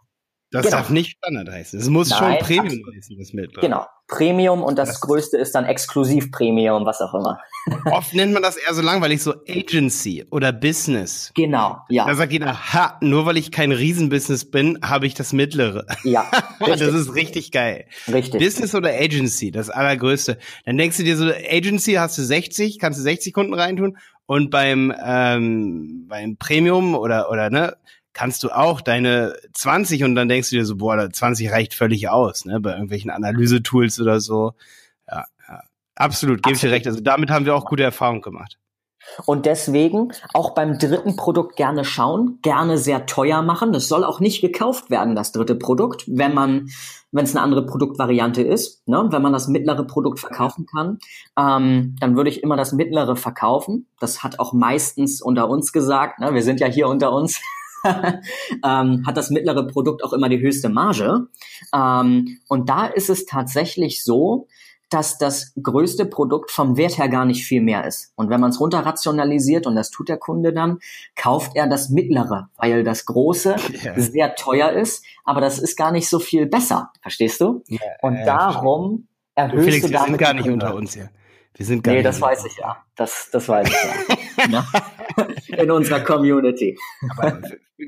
Das 0.52 0.64
genau. 0.64 0.78
darf 0.78 0.90
nicht 0.90 1.16
Standard 1.18 1.48
heißen. 1.48 1.78
Es 1.78 1.88
muss 1.88 2.10
Nein, 2.10 2.18
schon 2.18 2.38
Premium 2.46 2.66
absolut. 2.66 2.96
heißen, 2.96 3.18
das 3.18 3.32
Mittlere. 3.32 3.60
Genau. 3.60 3.86
Premium 4.08 4.64
und 4.64 4.76
das, 4.76 4.88
das 4.88 5.00
größte 5.00 5.36
ist 5.38 5.54
dann 5.54 5.64
Exklusiv 5.64 6.32
Premium, 6.32 6.84
was 6.84 7.00
auch 7.00 7.14
immer. 7.14 7.38
Oft 7.92 8.12
nennt 8.14 8.32
man 8.32 8.42
das 8.42 8.56
eher 8.56 8.74
so 8.74 8.82
langweilig, 8.82 9.22
so 9.22 9.34
Agency 9.48 10.26
oder 10.30 10.52
Business. 10.52 11.30
Genau, 11.36 11.78
ja. 11.88 12.06
Da 12.06 12.16
sagt 12.16 12.32
jeder, 12.32 12.72
ha, 12.72 12.98
nur 13.00 13.26
weil 13.26 13.36
ich 13.36 13.52
kein 13.52 13.70
Riesenbusiness 13.70 14.50
bin, 14.50 14.80
habe 14.82 15.06
ich 15.06 15.14
das 15.14 15.32
Mittlere. 15.32 15.86
Ja. 16.02 16.28
das 16.58 16.80
ist 16.80 17.14
richtig 17.14 17.52
geil. 17.52 17.86
Richtig. 18.12 18.40
Business 18.40 18.74
oder 18.74 18.90
Agency, 18.90 19.52
das 19.52 19.70
allergrößte. 19.70 20.38
Dann 20.66 20.76
denkst 20.76 20.96
du 20.96 21.04
dir 21.04 21.16
so, 21.16 21.26
Agency 21.26 21.92
hast 21.92 22.18
du 22.18 22.22
60, 22.22 22.80
kannst 22.80 22.98
du 22.98 23.04
60 23.04 23.32
Kunden 23.32 23.54
reintun 23.54 23.96
und 24.26 24.50
beim, 24.50 24.92
ähm, 25.04 26.06
beim 26.08 26.36
Premium 26.36 26.96
oder, 26.96 27.30
oder, 27.30 27.50
ne, 27.50 27.76
kannst 28.12 28.42
du 28.42 28.50
auch 28.50 28.80
deine 28.80 29.34
20 29.52 30.04
und 30.04 30.14
dann 30.14 30.28
denkst 30.28 30.50
du 30.50 30.56
dir 30.56 30.64
so, 30.64 30.76
boah, 30.76 31.10
20 31.10 31.50
reicht 31.50 31.74
völlig 31.74 32.08
aus, 32.08 32.44
ne, 32.44 32.60
bei 32.60 32.72
irgendwelchen 32.72 33.10
Analyse-Tools 33.10 34.00
oder 34.00 34.20
so. 34.20 34.54
Ja, 35.08 35.24
ja. 35.48 35.60
absolut, 35.94 36.42
gebe 36.42 36.54
ich 36.54 36.60
dir 36.60 36.70
recht. 36.70 36.86
Also 36.86 37.00
damit 37.00 37.30
haben 37.30 37.46
wir 37.46 37.54
auch 37.54 37.64
gute 37.64 37.82
Erfahrungen 37.82 38.22
gemacht. 38.22 38.58
Und 39.24 39.46
deswegen 39.46 40.12
auch 40.34 40.54
beim 40.54 40.78
dritten 40.78 41.16
Produkt 41.16 41.56
gerne 41.56 41.84
schauen, 41.84 42.38
gerne 42.42 42.78
sehr 42.78 43.06
teuer 43.06 43.42
machen. 43.42 43.72
Das 43.72 43.88
soll 43.88 44.04
auch 44.04 44.20
nicht 44.20 44.40
gekauft 44.40 44.90
werden, 44.90 45.14
das 45.14 45.32
dritte 45.32 45.54
Produkt, 45.54 46.04
wenn 46.06 46.34
man, 46.34 46.68
wenn 47.10 47.24
es 47.24 47.34
eine 47.34 47.42
andere 47.42 47.66
Produktvariante 47.66 48.42
ist. 48.42 48.86
Ne? 48.86 49.08
Wenn 49.10 49.22
man 49.22 49.32
das 49.32 49.48
mittlere 49.48 49.84
Produkt 49.84 50.20
verkaufen 50.20 50.66
kann, 50.66 50.98
ähm, 51.38 51.96
dann 51.98 52.16
würde 52.16 52.30
ich 52.30 52.42
immer 52.42 52.56
das 52.56 52.72
mittlere 52.72 53.16
verkaufen. 53.16 53.86
Das 53.98 54.22
hat 54.22 54.38
auch 54.38 54.52
meistens 54.52 55.22
unter 55.22 55.48
uns 55.48 55.72
gesagt. 55.72 56.20
Ne? 56.20 56.34
Wir 56.34 56.42
sind 56.42 56.60
ja 56.60 56.66
hier 56.66 56.88
unter 56.88 57.12
uns. 57.12 57.40
ähm, 58.64 59.04
hat 59.06 59.16
das 59.16 59.30
mittlere 59.30 59.66
Produkt 59.66 60.04
auch 60.04 60.12
immer 60.12 60.28
die 60.28 60.40
höchste 60.40 60.68
Marge. 60.68 61.26
Ähm, 61.74 62.38
und 62.48 62.68
da 62.68 62.86
ist 62.86 63.10
es 63.10 63.26
tatsächlich 63.26 64.04
so, 64.04 64.46
dass 64.90 65.18
das 65.18 65.52
größte 65.62 66.04
Produkt 66.04 66.50
vom 66.50 66.76
Wert 66.76 66.98
her 66.98 67.08
gar 67.08 67.24
nicht 67.24 67.44
viel 67.46 67.62
mehr 67.62 67.86
ist. 67.86 68.12
Und 68.16 68.28
wenn 68.28 68.40
man 68.40 68.50
es 68.50 68.60
runter 68.60 68.80
rationalisiert, 68.80 69.66
und 69.66 69.76
das 69.76 69.90
tut 69.90 70.08
der 70.08 70.18
Kunde 70.18 70.52
dann, 70.52 70.80
kauft 71.14 71.52
er 71.54 71.68
das 71.68 71.90
mittlere, 71.90 72.50
weil 72.56 72.82
das 72.82 73.06
große 73.06 73.54
yeah. 73.84 73.98
sehr 73.98 74.34
teuer 74.34 74.72
ist, 74.72 75.04
aber 75.24 75.40
das 75.40 75.60
ist 75.60 75.76
gar 75.76 75.92
nicht 75.92 76.08
so 76.08 76.18
viel 76.18 76.46
besser. 76.46 76.90
Verstehst 77.00 77.40
du? 77.40 77.62
Yeah, 77.70 77.80
und 78.02 78.16
yeah, 78.16 78.26
darum 78.26 79.06
erhöhst 79.36 79.64
Felix, 79.64 79.86
du 79.86 79.92
damit. 79.92 80.08
Wir 80.08 80.10
sind 80.10 80.18
gar 80.18 80.34
nicht 80.34 80.48
unter 80.48 80.74
uns 80.74 80.94
hier. 80.94 81.10
Wir 81.54 81.66
sind 81.66 81.84
gar 81.84 81.94
nee, 81.94 82.02
das 82.02 82.20
weiß 82.20 82.44
ich 82.46 82.56
ja. 82.56 82.78
Das, 82.96 83.28
das 83.32 83.48
weiß 83.48 83.68
ich 83.68 83.74
ja. 83.74 84.16
In 85.46 85.70
unserer 85.70 86.00
Community. 86.00 86.78
Aber 87.16 87.40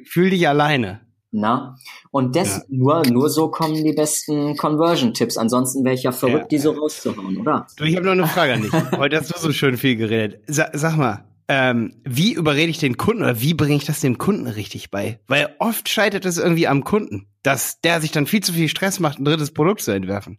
fühl 0.05 0.31
dich 0.31 0.47
alleine. 0.49 1.01
Na? 1.33 1.77
Und 2.11 2.37
das, 2.37 2.59
ja. 2.59 2.63
nur, 2.69 3.03
nur 3.07 3.31
so 3.31 3.51
kommen 3.51 3.83
die 3.83 3.95
besten 3.95 4.57
Conversion-Tipps. 4.57 5.39
Ansonsten 5.39 5.83
wäre 5.85 5.95
ich 5.95 6.03
ja 6.03 6.13
verrückt, 6.13 6.43
ja. 6.43 6.49
die 6.49 6.59
so 6.59 6.73
rauszuhauen, 6.73 7.39
oder? 7.39 7.67
Du, 7.77 7.85
ich 7.85 7.97
habe 7.97 8.05
noch 8.05 8.13
eine 8.13 8.27
Frage 8.27 8.53
an 8.53 8.63
dich. 8.63 8.73
Heute 8.97 9.17
hast 9.17 9.35
du 9.35 9.39
so 9.39 9.53
schön 9.53 9.79
viel 9.79 9.97
geredet. 9.97 10.43
Sa 10.47 10.69
sag 10.75 10.97
mal, 10.97 11.25
ähm, 11.49 11.95
wie 12.05 12.35
überrede 12.35 12.71
ich 12.71 12.79
den 12.79 12.99
Kunden 12.99 13.23
oder 13.23 13.41
wie 13.41 13.55
bringe 13.55 13.77
ich 13.77 13.87
das 13.87 14.01
dem 14.01 14.19
Kunden 14.19 14.47
richtig 14.47 14.91
bei? 14.91 15.21
Weil 15.27 15.55
oft 15.59 15.89
scheitert 15.89 16.27
es 16.27 16.37
irgendwie 16.37 16.69
am 16.69 16.85
Kunden, 16.85 17.27
dass 17.43 17.81
der 17.81 18.03
sich 18.03 18.13
dann 18.13 18.27
viel 18.27 18.43
zu 18.43 18.53
viel 18.53 18.69
Stress 18.69 19.01
macht, 19.01 19.19
ein 19.19 19.25
drittes 19.25 19.53
Produkt 19.53 19.81
zu 19.81 19.91
entwerfen. 19.91 20.39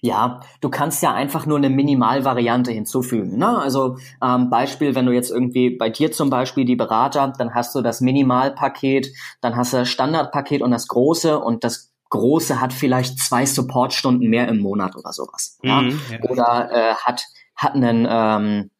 Ja, 0.00 0.40
du 0.60 0.68
kannst 0.68 1.02
ja 1.02 1.12
einfach 1.14 1.46
nur 1.46 1.58
eine 1.58 1.70
Minimalvariante 1.70 2.70
hinzufügen. 2.72 3.38
Ne? 3.38 3.58
Also 3.58 3.96
ähm, 4.22 4.50
Beispiel, 4.50 4.94
wenn 4.94 5.06
du 5.06 5.12
jetzt 5.12 5.30
irgendwie 5.30 5.70
bei 5.70 5.90
dir 5.90 6.12
zum 6.12 6.30
Beispiel 6.30 6.64
die 6.64 6.76
Berater, 6.76 7.32
dann 7.38 7.54
hast 7.54 7.74
du 7.74 7.80
das 7.80 8.00
Minimalpaket, 8.00 9.08
dann 9.40 9.56
hast 9.56 9.72
du 9.72 9.78
das 9.78 9.88
Standardpaket 9.88 10.62
und 10.62 10.70
das 10.70 10.88
große 10.88 11.38
und 11.38 11.64
das 11.64 11.92
große 12.10 12.60
hat 12.60 12.72
vielleicht 12.72 13.18
zwei 13.18 13.46
Supportstunden 13.46 14.28
mehr 14.28 14.48
im 14.48 14.60
Monat 14.60 14.96
oder 14.96 15.12
sowas. 15.12 15.58
Mhm, 15.62 15.68
ja? 15.68 15.82
Ja. 15.82 16.30
Oder 16.30 16.70
äh, 16.72 16.94
hat 16.94 17.24
hat 17.56 17.74
einen 17.74 18.06
ähm, 18.08 18.70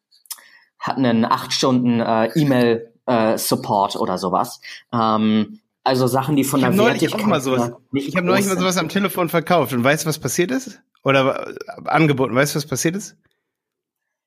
hat 0.79 0.97
einen 0.97 1.25
acht 1.25 1.51
Stunden 1.53 1.99
äh, 1.99 2.27
E-Mail 2.35 2.93
äh, 3.05 3.37
Support 3.37 3.95
oder 3.95 4.17
sowas. 4.17 4.61
Ähm, 4.93 5.59
also 5.85 6.07
Sachen, 6.07 6.35
die 6.35 6.43
von 6.43 6.59
ich 6.59 6.65
der 6.65 6.77
Wertigkeit 6.77 7.21
auch 7.21 7.27
mal 7.27 7.39
sowas, 7.39 7.71
Ich 7.93 8.15
habe 8.15 8.25
neulich 8.25 8.47
mal 8.47 8.57
sowas 8.57 8.77
am 8.77 8.89
Telefon 8.89 9.29
verkauft 9.29 9.71
und 9.71 9.83
weißt 9.83 10.03
du, 10.03 10.09
was 10.09 10.17
passiert 10.17 10.49
ist? 10.49 10.81
Oder 11.03 11.47
äh, 11.47 11.55
angeboten, 11.85 12.33
weißt 12.33 12.55
du, 12.55 12.57
was 12.57 12.65
passiert 12.65 12.95
ist? 12.95 13.15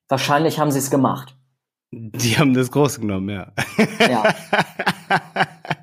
Wahrscheinlich 0.09 0.61
haben 0.61 0.71
sie 0.71 0.79
es 0.79 0.89
gemacht. 0.89 1.37
Die 1.91 2.39
haben 2.39 2.55
das 2.55 2.71
groß 2.71 3.01
genommen, 3.01 3.31
ja. 3.31 3.53
Ja. 3.99 4.35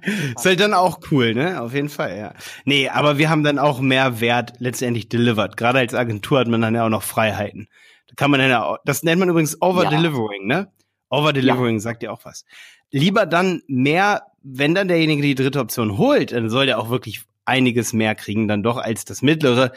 ist 0.36 0.46
halt 0.46 0.62
dann 0.62 0.74
auch 0.74 1.00
cool, 1.12 1.34
ne? 1.34 1.62
Auf 1.62 1.74
jeden 1.74 1.89
Fall, 1.89 2.17
ja. 2.17 2.34
Nee, 2.63 2.88
aber 2.88 3.17
wir 3.17 3.29
haben 3.29 3.44
dann 3.44 3.60
auch 3.60 3.82
mehr 3.82 4.22
Wert 4.22 4.53
letztendlich 4.60 5.10
delivered. 5.10 5.58
Gerade 5.58 5.79
als 5.79 5.94
Agentur 5.94 6.39
hat 6.39 6.48
man 6.48 6.62
dann 6.62 6.74
ja 6.74 6.86
auch 6.86 6.89
noch 6.89 7.03
Freiheiten. 7.03 7.67
Da 8.08 8.13
kann 8.15 8.32
man 8.32 8.39
dann 8.39 8.50
ja, 8.50 8.77
das 8.86 9.03
nennt 9.03 9.20
man 9.20 9.29
übrigens 9.29 9.62
Over-Delivering, 9.62 10.50
ja. 10.50 10.60
ne? 10.60 10.72
Over-Delivering 11.10 11.75
ja. 11.75 11.82
sagt 11.82 12.03
ja 12.03 12.12
auch 12.12 12.24
was. 12.24 12.46
Lieber 12.91 13.25
dann 13.25 13.62
mehr 13.67 14.22
wenn 14.48 14.75
dann 14.75 14.88
derjenige 14.88 15.24
die 15.24 15.36
dritte 15.36 15.60
Option 15.60 15.98
holt, 15.98 16.32
dann 16.32 16.50
soll 16.50 16.68
der 16.68 16.80
auch 16.80 16.90
wirklich 16.90 17.25
einiges 17.46 17.94
mehr 17.94 18.14
kriegen, 18.14 18.48
dann 18.48 18.62
doch 18.62 18.78
als 18.78 19.04
das 19.04 19.22
mittlere, 19.22 19.72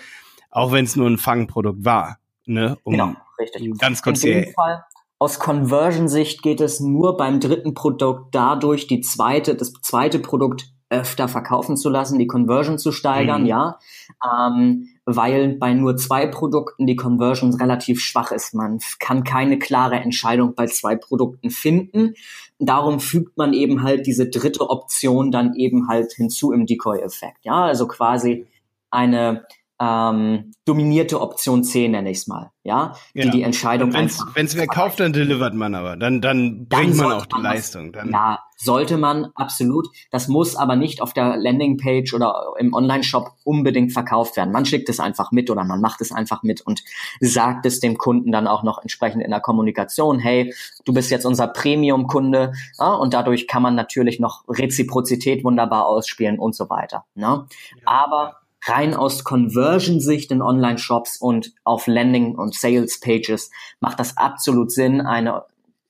auch 0.50 0.72
wenn 0.72 0.84
es 0.84 0.94
nur 0.94 1.08
ein 1.08 1.18
Fangprodukt 1.18 1.84
war. 1.84 2.18
Ne? 2.44 2.76
Um, 2.84 2.92
genau, 2.92 3.14
richtig. 3.38 3.78
Ganz 3.78 4.02
kurz 4.02 4.22
In 4.24 4.42
dem 4.42 4.52
Fall, 4.52 4.84
aus 5.18 5.38
Conversion-Sicht 5.38 6.42
geht 6.42 6.60
es 6.60 6.80
nur 6.80 7.16
beim 7.16 7.40
dritten 7.40 7.74
Produkt 7.74 8.34
dadurch, 8.34 8.86
die 8.86 9.00
zweite, 9.00 9.54
das 9.54 9.72
zweite 9.82 10.18
Produkt 10.18 10.70
öfter 10.90 11.28
verkaufen 11.28 11.76
zu 11.76 11.90
lassen, 11.90 12.18
die 12.18 12.26
Conversion 12.26 12.78
zu 12.78 12.92
steigern, 12.92 13.42
mhm. 13.42 13.48
ja, 13.48 13.78
ähm, 14.24 14.88
weil 15.04 15.56
bei 15.56 15.74
nur 15.74 15.96
zwei 15.96 16.26
Produkten 16.26 16.86
die 16.86 16.96
Conversion 16.96 17.54
relativ 17.54 18.00
schwach 18.00 18.32
ist. 18.32 18.54
Man 18.54 18.78
kann 18.98 19.24
keine 19.24 19.58
klare 19.58 19.96
Entscheidung 19.96 20.54
bei 20.54 20.66
zwei 20.66 20.96
Produkten 20.96 21.50
finden. 21.50 22.14
Darum 22.58 23.00
fügt 23.00 23.36
man 23.36 23.52
eben 23.52 23.82
halt 23.82 24.06
diese 24.06 24.28
dritte 24.28 24.68
Option 24.68 25.30
dann 25.30 25.54
eben 25.54 25.88
halt 25.88 26.12
hinzu 26.12 26.52
im 26.52 26.66
Decoy-Effekt, 26.66 27.44
ja, 27.44 27.64
also 27.64 27.86
quasi 27.86 28.46
eine 28.90 29.44
ähm, 29.80 30.52
dominierte 30.64 31.20
Option 31.20 31.62
C 31.62 31.88
nenne 31.88 32.10
ich 32.10 32.18
es 32.18 32.26
mal, 32.26 32.50
ja, 32.64 32.94
die 33.14 33.20
ja. 33.20 33.30
die 33.30 33.42
Entscheidung 33.42 33.92
Wenn 33.92 34.06
es 34.06 34.56
wer 34.56 34.66
kauft, 34.66 34.98
dann 35.00 35.12
delivert 35.12 35.54
man 35.54 35.74
aber, 35.74 35.96
dann 35.96 36.20
dann 36.20 36.66
bringt 36.66 36.98
dann 36.98 37.08
man 37.08 37.12
auch 37.12 37.26
die 37.26 37.40
Leistung. 37.40 37.92
Dann. 37.92 38.10
Ja, 38.10 38.40
sollte 38.56 38.98
man 38.98 39.28
absolut. 39.36 39.86
Das 40.10 40.26
muss 40.26 40.56
aber 40.56 40.74
nicht 40.74 41.00
auf 41.00 41.12
der 41.12 41.36
Landingpage 41.36 42.12
oder 42.12 42.54
im 42.58 42.74
Online-Shop 42.74 43.30
unbedingt 43.44 43.92
verkauft 43.92 44.36
werden. 44.36 44.52
Man 44.52 44.66
schickt 44.66 44.88
es 44.88 44.98
einfach 44.98 45.30
mit 45.30 45.48
oder 45.48 45.62
man 45.62 45.80
macht 45.80 46.00
es 46.00 46.10
einfach 46.10 46.42
mit 46.42 46.60
und 46.60 46.82
sagt 47.20 47.64
es 47.64 47.78
dem 47.78 47.96
Kunden 47.96 48.32
dann 48.32 48.48
auch 48.48 48.64
noch 48.64 48.82
entsprechend 48.82 49.22
in 49.22 49.30
der 49.30 49.40
Kommunikation. 49.40 50.18
Hey, 50.18 50.52
du 50.84 50.92
bist 50.92 51.10
jetzt 51.12 51.24
unser 51.24 51.46
Premium-Kunde 51.46 52.52
ja, 52.80 52.94
und 52.94 53.14
dadurch 53.14 53.46
kann 53.46 53.62
man 53.62 53.76
natürlich 53.76 54.18
noch 54.18 54.42
Reziprozität 54.48 55.44
wunderbar 55.44 55.86
ausspielen 55.86 56.40
und 56.40 56.56
so 56.56 56.68
weiter. 56.68 57.04
Ne? 57.14 57.46
Ja. 57.76 57.82
Aber 57.84 58.40
rein 58.64 58.94
aus 58.94 59.24
Conversion-Sicht 59.24 60.30
in 60.30 60.42
Online-Shops 60.42 61.20
und 61.20 61.52
auf 61.64 61.86
Landing- 61.86 62.34
und 62.34 62.54
Sales-Pages 62.54 63.50
macht 63.80 64.00
das 64.00 64.16
absolut 64.16 64.72
Sinn, 64.72 65.00
eine 65.00 65.44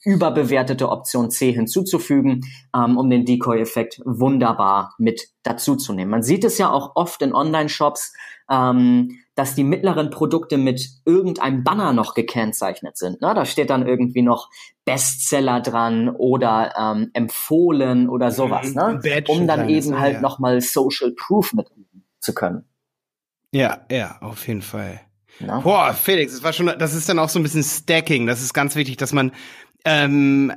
überbewertete 0.05 0.89
Option 0.89 1.31
C 1.31 1.53
hinzuzufügen, 1.53 2.43
ähm, 2.75 2.97
um 2.97 3.11
den 3.11 3.25
Decoy-Effekt 3.25 4.01
wunderbar 4.05 4.95
mit 4.99 5.29
dazuzunehmen. 5.43 6.11
Man 6.11 6.23
sieht 6.23 6.45
es 6.45 6.57
ja 6.59 6.71
auch 6.71 6.93
oft 6.95 7.21
in 7.23 7.35
Online-Shops, 7.35 8.13
ähm, 8.51 9.19
dass 9.35 9.55
die 9.55 9.65
mittleren 9.65 10.11
Produkte 10.11 10.57
mit 10.57 10.89
irgendeinem 11.05 11.65
Banner 11.65 11.93
noch 11.93 12.15
gekennzeichnet 12.15 12.97
sind. 12.97 13.21
Ne? 13.21 13.35
Da 13.35 13.45
steht 13.45 13.71
dann 13.71 13.87
irgendwie 13.87 14.23
noch 14.23 14.51
Bestseller 14.85 15.61
dran 15.61 16.09
oder 16.09 16.75
ähm, 16.79 17.11
empfohlen 17.13 18.09
oder 18.09 18.31
sowas, 18.31 18.75
ne? 18.75 19.01
um 19.29 19.47
dann 19.47 19.69
eben 19.69 19.99
halt 19.99 20.15
ja. 20.15 20.21
nochmal 20.21 20.61
Social 20.61 21.13
Proof 21.13 21.53
mit 21.53 21.67
zu 22.21 22.35
können. 22.35 22.65
Ja, 23.53 23.87
ja, 23.91 24.19
auf 24.21 24.47
jeden 24.47 24.63
Fall. 24.63 25.01
No. 25.41 25.63
Boah, 25.63 25.95
Felix, 25.95 26.33
das 26.33 26.43
war 26.43 26.53
schon, 26.53 26.67
das 26.79 26.95
ist 26.95 27.09
dann 27.09 27.19
auch 27.19 27.29
so 27.29 27.39
ein 27.39 27.43
bisschen 27.43 27.63
Stacking. 27.63 28.27
Das 28.27 28.43
ist 28.43 28.53
ganz 28.53 28.75
wichtig, 28.75 28.97
dass 28.97 29.13
man 29.13 29.33
ähm, 29.85 30.53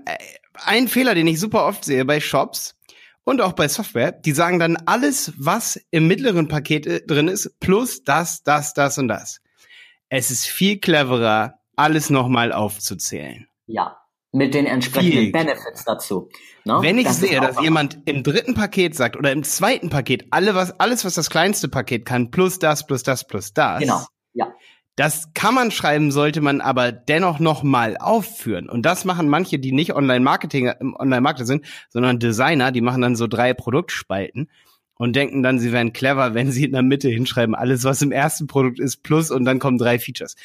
ein 0.54 0.88
Fehler, 0.88 1.16
den 1.16 1.28
ich 1.28 1.40
super 1.40 1.66
oft 1.66 1.86
sehe 1.86 2.04
bei 2.06 2.20
Shops 2.20 2.76
und 3.24 3.42
auch 3.42 3.54
bei 3.54 3.68
Software, 3.68 4.12
die 4.12 4.32
sagen 4.32 4.60
dann 4.60 4.78
alles, 4.86 5.34
was 5.38 5.80
im 5.92 6.08
mittleren 6.08 6.48
Paket 6.48 6.88
äh, 6.88 7.06
drin 7.06 7.28
ist, 7.28 7.60
plus 7.60 8.04
das, 8.04 8.44
das, 8.44 8.74
das 8.74 8.98
und 8.98 9.08
das. 9.08 9.42
es 10.10 10.32
ist 10.32 10.48
viel 10.48 10.80
cleverer, 10.80 11.60
alles 11.76 12.10
nochmal 12.10 12.52
aufzuzählen. 12.52 13.48
Ja, 13.68 14.01
mit 14.32 14.54
den 14.54 14.66
entsprechenden 14.66 15.24
Viel. 15.24 15.32
Benefits 15.32 15.84
dazu. 15.84 16.30
Ne? 16.64 16.78
Wenn 16.82 16.98
ich 16.98 17.06
Das 17.06 17.20
sehe, 17.20 17.40
dass 17.40 17.62
jemand 17.62 18.00
im 18.06 18.24
dritten 18.24 18.54
Paket 18.54 18.96
sagt 18.96 19.18
oder 19.18 19.32
im 19.32 19.44
zweiten 19.44 19.90
Paket 19.90 20.28
alle 20.32 20.56
was, 20.56 20.80
alles, 20.80 21.04
was 21.04 21.16
das 21.16 21.30
kleinste 21.30 21.68
Paket 21.68 22.06
kann, 22.06 22.32
plus 22.32 22.60
das, 22.60 22.86
plus 22.86 23.04
das, 23.04 23.28
plus 23.28 23.54
das. 23.54 23.80
Genau, 23.80 24.06
ja. 24.34 24.54
Das 24.96 25.34
kann 25.34 25.56
man 25.56 25.72
schreiben, 25.72 26.12
sollte 26.12 26.42
man 26.42 26.62
aber 26.62 26.92
dennoch 26.92 27.40
noch 27.40 27.64
mal 27.64 27.98
aufführen. 27.98 28.70
Und 28.70 28.86
das 28.86 29.06
machen 29.06 29.30
manche, 29.30 29.58
die 29.58 29.72
nicht 29.72 29.96
Online-Marketing, 29.96 30.72
im 30.80 30.96
Online-Marketer 30.96 31.46
sind, 31.46 31.66
sondern 31.90 32.20
Designer, 32.20 32.72
die 32.72 32.82
machen 32.82 33.02
dann 33.02 33.16
so 33.16 33.28
drei 33.28 33.54
Produktspalten 33.54 34.50
und 35.02 35.16
denken 35.16 35.42
dann, 35.42 35.58
sie 35.58 35.72
wären 35.72 35.94
clever, 35.94 36.36
wenn 36.36 36.52
sie 36.52 36.66
in 36.66 36.74
der 36.74 36.84
Mitte 36.84 37.10
hinschreiben, 37.10 37.56
alles, 37.56 37.84
was 37.84 38.04
im 38.04 38.12
ersten 38.12 38.46
Produkt 38.46 38.80
ist, 38.80 39.02
plus 39.02 39.32
und 39.32 39.46
dann 39.46 39.58
kommen 39.58 39.80
drei 39.80 39.98
Features. 39.98 40.36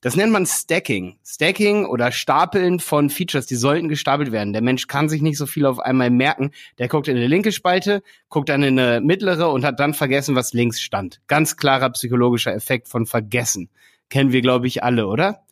Das 0.00 0.16
nennt 0.16 0.32
man 0.32 0.46
Stacking. 0.46 1.18
Stacking 1.22 1.84
oder 1.84 2.10
Stapeln 2.12 2.80
von 2.80 3.10
Features, 3.10 3.44
die 3.44 3.56
sollten 3.56 3.90
gestapelt 3.90 4.32
werden. 4.32 4.54
Der 4.54 4.62
Mensch 4.62 4.86
kann 4.86 5.10
sich 5.10 5.20
nicht 5.20 5.36
so 5.36 5.44
viel 5.44 5.66
auf 5.66 5.80
einmal 5.80 6.08
merken. 6.08 6.52
Der 6.78 6.88
guckt 6.88 7.08
in 7.08 7.16
eine 7.18 7.26
linke 7.26 7.52
Spalte, 7.52 8.02
guckt 8.30 8.48
dann 8.48 8.62
in 8.62 8.78
eine 8.78 9.02
mittlere 9.02 9.50
und 9.50 9.66
hat 9.66 9.80
dann 9.80 9.92
vergessen, 9.92 10.34
was 10.34 10.54
links 10.54 10.80
stand. 10.80 11.20
Ganz 11.26 11.58
klarer 11.58 11.90
psychologischer 11.90 12.54
Effekt 12.54 12.88
von 12.88 13.04
Vergessen. 13.04 13.68
Kennen 14.08 14.32
wir, 14.32 14.40
glaube 14.40 14.66
ich, 14.66 14.82
alle, 14.82 15.08
oder? 15.08 15.44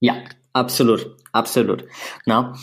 Ja, 0.00 0.24
absolut, 0.54 1.16
absolut. 1.32 1.84
Na? 2.24 2.54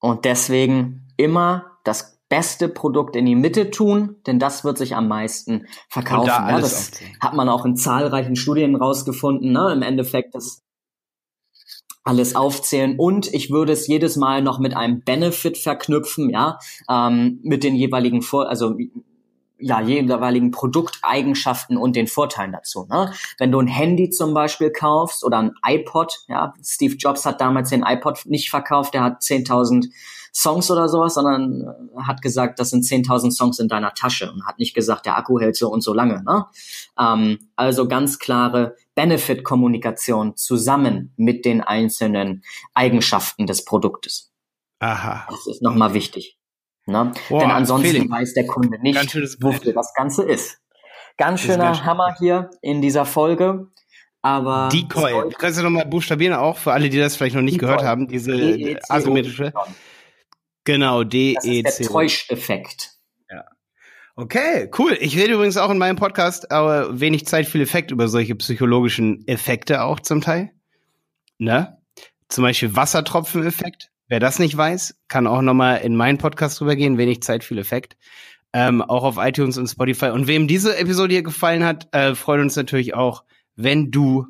Und 0.00 0.24
deswegen 0.24 1.06
immer 1.16 1.78
das 1.84 2.17
beste 2.28 2.68
Produkt 2.68 3.16
in 3.16 3.26
die 3.26 3.34
Mitte 3.34 3.70
tun, 3.70 4.16
denn 4.26 4.38
das 4.38 4.64
wird 4.64 4.78
sich 4.78 4.94
am 4.94 5.08
meisten 5.08 5.66
verkaufen. 5.88 6.26
Ja, 6.26 6.44
alles 6.44 6.62
das 6.62 6.88
aufzählen. 6.88 7.16
hat 7.20 7.34
man 7.34 7.48
auch 7.48 7.64
in 7.64 7.76
zahlreichen 7.76 8.36
Studien 8.36 8.76
rausgefunden. 8.76 9.52
Ne? 9.52 9.72
Im 9.72 9.82
Endeffekt 9.82 10.34
das 10.34 10.62
alles 12.04 12.34
aufzählen 12.34 12.98
und 12.98 13.32
ich 13.34 13.50
würde 13.50 13.72
es 13.72 13.86
jedes 13.86 14.16
Mal 14.16 14.42
noch 14.42 14.58
mit 14.58 14.74
einem 14.74 15.02
Benefit 15.02 15.58
verknüpfen, 15.58 16.30
ja, 16.30 16.58
ähm, 16.88 17.38
mit 17.42 17.62
den 17.62 17.74
jeweiligen 17.76 18.22
Vor 18.22 18.48
also 18.48 18.76
ja, 19.58 19.80
jeweiligen 19.80 20.50
Produkteigenschaften 20.50 21.76
und 21.76 21.96
den 21.96 22.06
Vorteilen 22.06 22.52
dazu. 22.52 22.86
Ne? 22.88 23.12
Wenn 23.38 23.52
du 23.52 23.60
ein 23.60 23.66
Handy 23.66 24.10
zum 24.10 24.34
Beispiel 24.34 24.70
kaufst 24.70 25.24
oder 25.24 25.38
ein 25.38 25.52
iPod, 25.66 26.20
ja, 26.28 26.54
Steve 26.62 26.94
Jobs 26.94 27.26
hat 27.26 27.40
damals 27.40 27.70
den 27.70 27.82
iPod 27.82 28.20
nicht 28.26 28.50
verkauft, 28.50 28.94
der 28.94 29.02
hat 29.02 29.22
10.000 29.22 29.88
Songs 30.32 30.70
oder 30.70 30.88
sowas, 30.88 31.14
sondern 31.14 31.62
äh, 31.62 32.02
hat 32.02 32.22
gesagt, 32.22 32.60
das 32.60 32.70
sind 32.70 32.84
10.000 32.84 33.32
Songs 33.32 33.58
in 33.58 33.68
deiner 33.68 33.94
Tasche 33.94 34.30
und 34.30 34.46
hat 34.46 34.58
nicht 34.58 34.74
gesagt, 34.74 35.06
der 35.06 35.16
Akku 35.16 35.40
hält 35.40 35.56
so 35.56 35.70
und 35.70 35.82
so 35.82 35.92
lange. 35.92 36.22
Ne? 36.22 36.46
Ähm, 36.98 37.38
also 37.56 37.88
ganz 37.88 38.18
klare 38.18 38.76
Benefit-Kommunikation 38.94 40.36
zusammen 40.36 41.12
mit 41.16 41.44
den 41.44 41.60
einzelnen 41.60 42.42
Eigenschaften 42.74 43.46
des 43.46 43.64
Produktes. 43.64 44.30
Aha. 44.80 45.26
Das 45.28 45.46
ist 45.48 45.62
nochmal 45.62 45.94
wichtig. 45.94 46.37
Ne? 46.88 47.12
Boah, 47.28 47.40
Denn 47.40 47.50
ansonsten 47.50 47.90
Felix, 47.90 48.10
weiß 48.10 48.34
der 48.34 48.46
Kunde 48.46 48.80
nicht, 48.80 49.14
wofür 49.42 49.74
das 49.74 49.92
Ganze 49.94 50.22
ist. 50.22 50.58
Ganz 51.18 51.40
ist 51.40 51.46
schöner 51.46 51.74
schön. 51.74 51.84
Hammer 51.84 52.16
hier 52.18 52.50
in 52.62 52.80
dieser 52.80 53.04
Folge. 53.04 53.66
Aber 54.22 54.70
Decoy. 54.72 55.30
Kannst 55.38 55.58
du 55.58 55.62
noch 55.62 55.70
mal 55.70 55.84
buchstabieren, 55.84 56.34
auch 56.34 56.56
für 56.56 56.72
alle, 56.72 56.88
die 56.88 56.98
das 56.98 57.14
vielleicht 57.16 57.36
noch 57.36 57.42
nicht 57.42 57.56
Decoy. 57.56 57.66
gehört 57.68 57.84
haben, 57.84 58.08
diese 58.08 58.32
DECY. 58.36 58.78
asymmetrische. 58.88 59.52
Genau, 60.64 61.04
D, 61.04 61.34
Das 61.34 61.44
E, 61.44 61.58
ist 61.58 61.64
der 61.64 61.72
C. 61.72 61.84
O. 61.84 61.92
Täuscheffekt. 61.92 62.94
Okay, 64.16 64.68
cool. 64.78 64.96
Ich 64.98 65.16
rede 65.16 65.34
übrigens 65.34 65.56
auch 65.56 65.70
in 65.70 65.78
meinem 65.78 65.94
Podcast, 65.94 66.50
aber 66.50 66.98
wenig 66.98 67.24
Zeit, 67.26 67.46
viel 67.46 67.60
Effekt 67.60 67.92
über 67.92 68.08
solche 68.08 68.34
psychologischen 68.34 69.22
Effekte 69.28 69.82
auch 69.84 70.00
zum 70.00 70.20
Teil. 70.22 70.50
Ne? 71.38 71.78
Zum 72.28 72.42
Beispiel 72.42 72.74
Wassertropfeneffekt. 72.74 73.90
Wer 74.08 74.20
das 74.20 74.38
nicht 74.38 74.56
weiß, 74.56 74.98
kann 75.08 75.26
auch 75.26 75.42
noch 75.42 75.54
mal 75.54 75.76
in 75.76 75.94
meinen 75.94 76.18
Podcast 76.18 76.58
drüber 76.58 76.76
gehen. 76.76 76.96
Wenig 76.98 77.22
Zeit, 77.22 77.44
viel 77.44 77.58
Effekt. 77.58 77.96
Ähm, 78.54 78.80
auch 78.80 79.04
auf 79.04 79.16
iTunes 79.18 79.58
und 79.58 79.68
Spotify. 79.68 80.06
Und 80.06 80.26
wem 80.26 80.48
diese 80.48 80.78
Episode 80.78 81.12
hier 81.12 81.22
gefallen 81.22 81.64
hat, 81.64 81.94
äh, 81.94 82.14
freut 82.14 82.40
uns 82.40 82.56
natürlich 82.56 82.94
auch, 82.94 83.24
wenn 83.54 83.90
du 83.90 84.26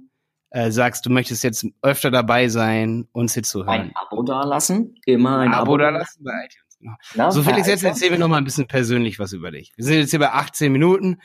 äh, 0.50 0.72
sagst, 0.72 1.06
du 1.06 1.10
möchtest 1.10 1.44
jetzt 1.44 1.66
öfter 1.82 2.10
dabei 2.10 2.48
sein, 2.48 3.06
uns 3.12 3.34
hier 3.34 3.44
zu 3.44 3.60
hören. 3.60 3.68
Ein 3.68 3.92
Abo 3.94 4.22
dalassen. 4.22 4.96
Immer 5.06 5.38
ein 5.38 5.52
Abo, 5.52 5.74
Abo 5.74 5.76
da 5.76 5.90
lassen 5.90 6.24
bei 6.24 6.32
iTunes. 6.32 6.67
Genau. 6.80 6.94
Na, 7.14 7.30
So, 7.32 7.42
Felix, 7.42 7.66
jetzt 7.66 7.82
erzähl 7.84 8.10
mir 8.10 8.18
noch 8.18 8.28
mal 8.28 8.36
ein 8.38 8.44
bisschen 8.44 8.66
persönlich 8.68 9.18
was 9.18 9.32
über 9.32 9.50
dich. 9.50 9.72
Wir 9.76 9.84
sind 9.84 9.94
jetzt 9.94 10.10
hier 10.10 10.18
bei 10.20 10.30
18 10.30 10.70
Minuten. 10.72 11.20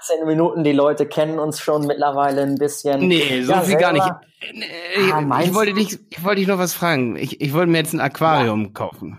18 0.00 0.26
Minuten, 0.26 0.64
die 0.64 0.72
Leute 0.72 1.06
kennen 1.06 1.38
uns 1.38 1.60
schon 1.60 1.86
mittlerweile 1.86 2.42
ein 2.42 2.56
bisschen. 2.56 3.06
Nee, 3.06 3.42
so 3.42 3.52
Ja, 3.52 3.60
viel 3.62 3.76
gar 3.76 3.92
nicht. 3.92 4.06
Nee, 4.52 4.66
Ah, 5.12 5.40
ich, 5.40 5.48
ich 5.48 5.54
wollte 5.54 5.74
dich, 5.74 5.98
ich 6.10 6.24
wollte 6.24 6.40
dich 6.40 6.48
noch 6.48 6.58
was 6.58 6.74
fragen. 6.74 7.16
Ich, 7.16 7.40
ich 7.40 7.52
wollte 7.52 7.70
mir 7.70 7.78
jetzt 7.78 7.92
ein 7.94 8.00
Aquarium 8.00 8.72
kaufen. 8.72 9.18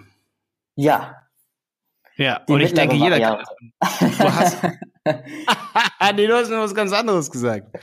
Ja, 0.76 1.15
Ja, 2.17 2.41
die 2.47 2.54
und 2.54 2.62
ich 2.62 2.73
denke, 2.73 2.95
jeder 2.95 3.12
Variante. 3.19 3.43
kann 3.45 3.71
das. 3.80 4.17
Du 4.17 4.23
hast, 4.23 4.58
nee, 6.15 6.28
du 6.28 6.36
hast 6.36 6.50
mir 6.50 6.60
was 6.60 6.76
ganz 6.76 6.91
anderes 6.93 7.32
gesagt. 7.32 7.78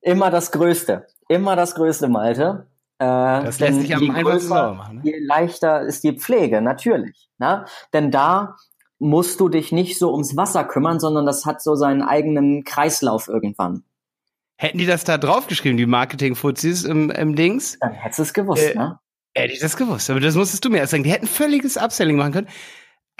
Immer 0.00 0.30
das 0.30 0.50
Größte. 0.52 1.06
Immer 1.28 1.56
das 1.56 1.74
Größte, 1.74 2.08
Malte. 2.08 2.67
Äh, 2.98 3.04
Das 3.06 3.60
lässt 3.60 3.80
sich 3.80 3.94
am 3.94 4.10
einfachsten 4.10 4.48
sauber 4.48 4.74
machen. 4.74 4.96
Ne? 4.96 5.02
Je 5.04 5.18
leichter 5.20 5.82
ist 5.82 6.04
die 6.04 6.12
Pflege, 6.12 6.60
natürlich. 6.60 7.28
Ne? 7.38 7.64
Denn 7.92 8.10
da 8.10 8.56
musst 8.98 9.38
du 9.40 9.48
dich 9.48 9.70
nicht 9.72 9.98
so 9.98 10.12
ums 10.12 10.36
Wasser 10.36 10.64
kümmern, 10.64 10.98
sondern 10.98 11.24
das 11.24 11.46
hat 11.46 11.62
so 11.62 11.76
seinen 11.76 12.02
eigenen 12.02 12.64
Kreislauf 12.64 13.28
irgendwann. 13.28 13.84
Hätten 14.56 14.78
die 14.78 14.86
das 14.86 15.04
da 15.04 15.18
draufgeschrieben, 15.18 15.76
die 15.76 15.86
Marketing-Fuzis 15.86 16.82
im, 16.84 17.10
im 17.10 17.36
Dings? 17.36 17.78
Dann 17.80 17.92
hättest 17.92 18.18
du 18.18 18.22
es 18.24 18.34
gewusst, 18.34 18.62
Äh, 18.64 18.74
ne? 18.74 18.98
Hätte 19.34 19.52
ich 19.52 19.60
das 19.60 19.76
gewusst. 19.76 20.10
Aber 20.10 20.18
das 20.18 20.34
musstest 20.34 20.64
du 20.64 20.70
mir 20.70 20.78
erst 20.78 20.90
sagen. 20.90 21.04
Die 21.04 21.12
hätten 21.12 21.28
völliges 21.28 21.76
Upselling 21.76 22.16
machen 22.16 22.32
können. 22.32 22.48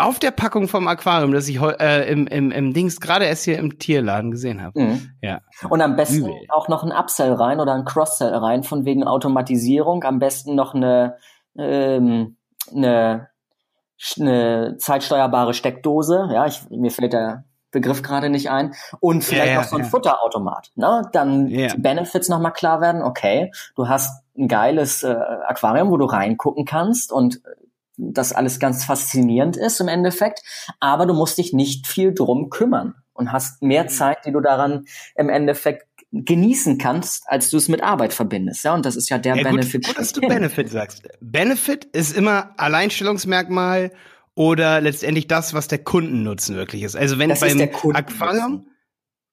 Auf 0.00 0.20
der 0.20 0.30
Packung 0.30 0.68
vom 0.68 0.86
Aquarium, 0.86 1.32
das 1.32 1.48
ich 1.48 1.60
äh, 1.60 2.08
im, 2.08 2.28
im, 2.28 2.52
im 2.52 2.72
Dings 2.72 3.00
gerade 3.00 3.24
erst 3.24 3.44
hier 3.44 3.58
im 3.58 3.80
Tierladen 3.80 4.30
gesehen 4.30 4.62
habe. 4.62 4.80
Mhm. 4.80 5.10
Ja. 5.20 5.40
Und 5.68 5.82
am 5.82 5.96
besten 5.96 6.26
Übel. 6.26 6.34
auch 6.50 6.68
noch 6.68 6.84
ein 6.84 6.92
Upsell 6.92 7.32
rein 7.32 7.58
oder 7.58 7.74
ein 7.74 7.84
Cross-Sell 7.84 8.32
rein, 8.32 8.62
von 8.62 8.84
wegen 8.84 9.02
Automatisierung. 9.02 10.04
Am 10.04 10.20
besten 10.20 10.54
noch 10.54 10.72
eine, 10.72 11.16
ähm, 11.58 12.36
eine, 12.72 13.28
eine 14.20 14.76
zeitsteuerbare 14.78 15.52
Steckdose. 15.52 16.28
Ja, 16.32 16.46
ich, 16.46 16.70
mir 16.70 16.92
fällt 16.92 17.12
der 17.12 17.42
Begriff 17.72 18.02
gerade 18.02 18.30
nicht 18.30 18.50
ein. 18.50 18.74
Und 19.00 19.24
vielleicht 19.24 19.50
ja, 19.50 19.56
noch 19.56 19.64
so 19.64 19.76
ein 19.76 19.82
ja. 19.82 19.88
Futterautomat. 19.88 20.70
Ne? 20.76 21.02
Dann 21.12 21.48
Ja. 21.48 21.74
die 21.74 21.80
Benefits 21.80 22.28
nochmal 22.28 22.52
klar 22.52 22.80
werden. 22.80 23.02
Okay, 23.02 23.50
du 23.74 23.88
hast 23.88 24.22
ein 24.38 24.46
geiles 24.46 25.02
äh, 25.02 25.16
Aquarium, 25.46 25.90
wo 25.90 25.96
du 25.96 26.04
reingucken 26.04 26.64
kannst 26.64 27.10
und 27.12 27.42
das 27.98 28.32
alles 28.32 28.58
ganz 28.60 28.84
faszinierend 28.84 29.56
ist 29.56 29.80
im 29.80 29.88
Endeffekt. 29.88 30.40
Aber 30.80 31.04
du 31.04 31.12
musst 31.14 31.36
dich 31.38 31.52
nicht 31.52 31.86
viel 31.86 32.14
drum 32.14 32.48
kümmern 32.48 32.94
und 33.12 33.32
hast 33.32 33.60
mehr 33.62 33.84
Mhm. 33.84 33.88
Zeit, 33.88 34.18
die 34.24 34.32
du 34.32 34.40
daran 34.40 34.86
im 35.16 35.28
Endeffekt 35.28 35.84
genießen 36.10 36.78
kannst, 36.78 37.24
als 37.26 37.50
du 37.50 37.58
es 37.58 37.68
mit 37.68 37.82
Arbeit 37.82 38.14
verbindest. 38.14 38.64
Ja, 38.64 38.72
und 38.72 38.86
das 38.86 38.96
ist 38.96 39.10
ja 39.10 39.18
der 39.18 39.36
Ja, 39.36 39.42
gut, 39.42 39.50
Benefit. 39.52 39.84
gut, 39.86 39.98
dass 39.98 40.12
du. 40.12 40.20
Benefit 40.22 40.70
sagst. 40.70 41.02
Benefit 41.20 41.84
ist 41.84 42.16
immer 42.16 42.54
Alleinstellungsmerkmal 42.56 43.92
oder 44.34 44.80
letztendlich 44.80 45.26
das, 45.26 45.52
was 45.52 45.68
der 45.68 45.78
Kundennutzen 45.78 46.56
wirklich 46.56 46.82
ist. 46.84 46.96
Also 46.96 47.18
wenn 47.18 47.28
Das 47.28 47.40
beim. 47.40 47.60
Aquarium, 47.60 48.68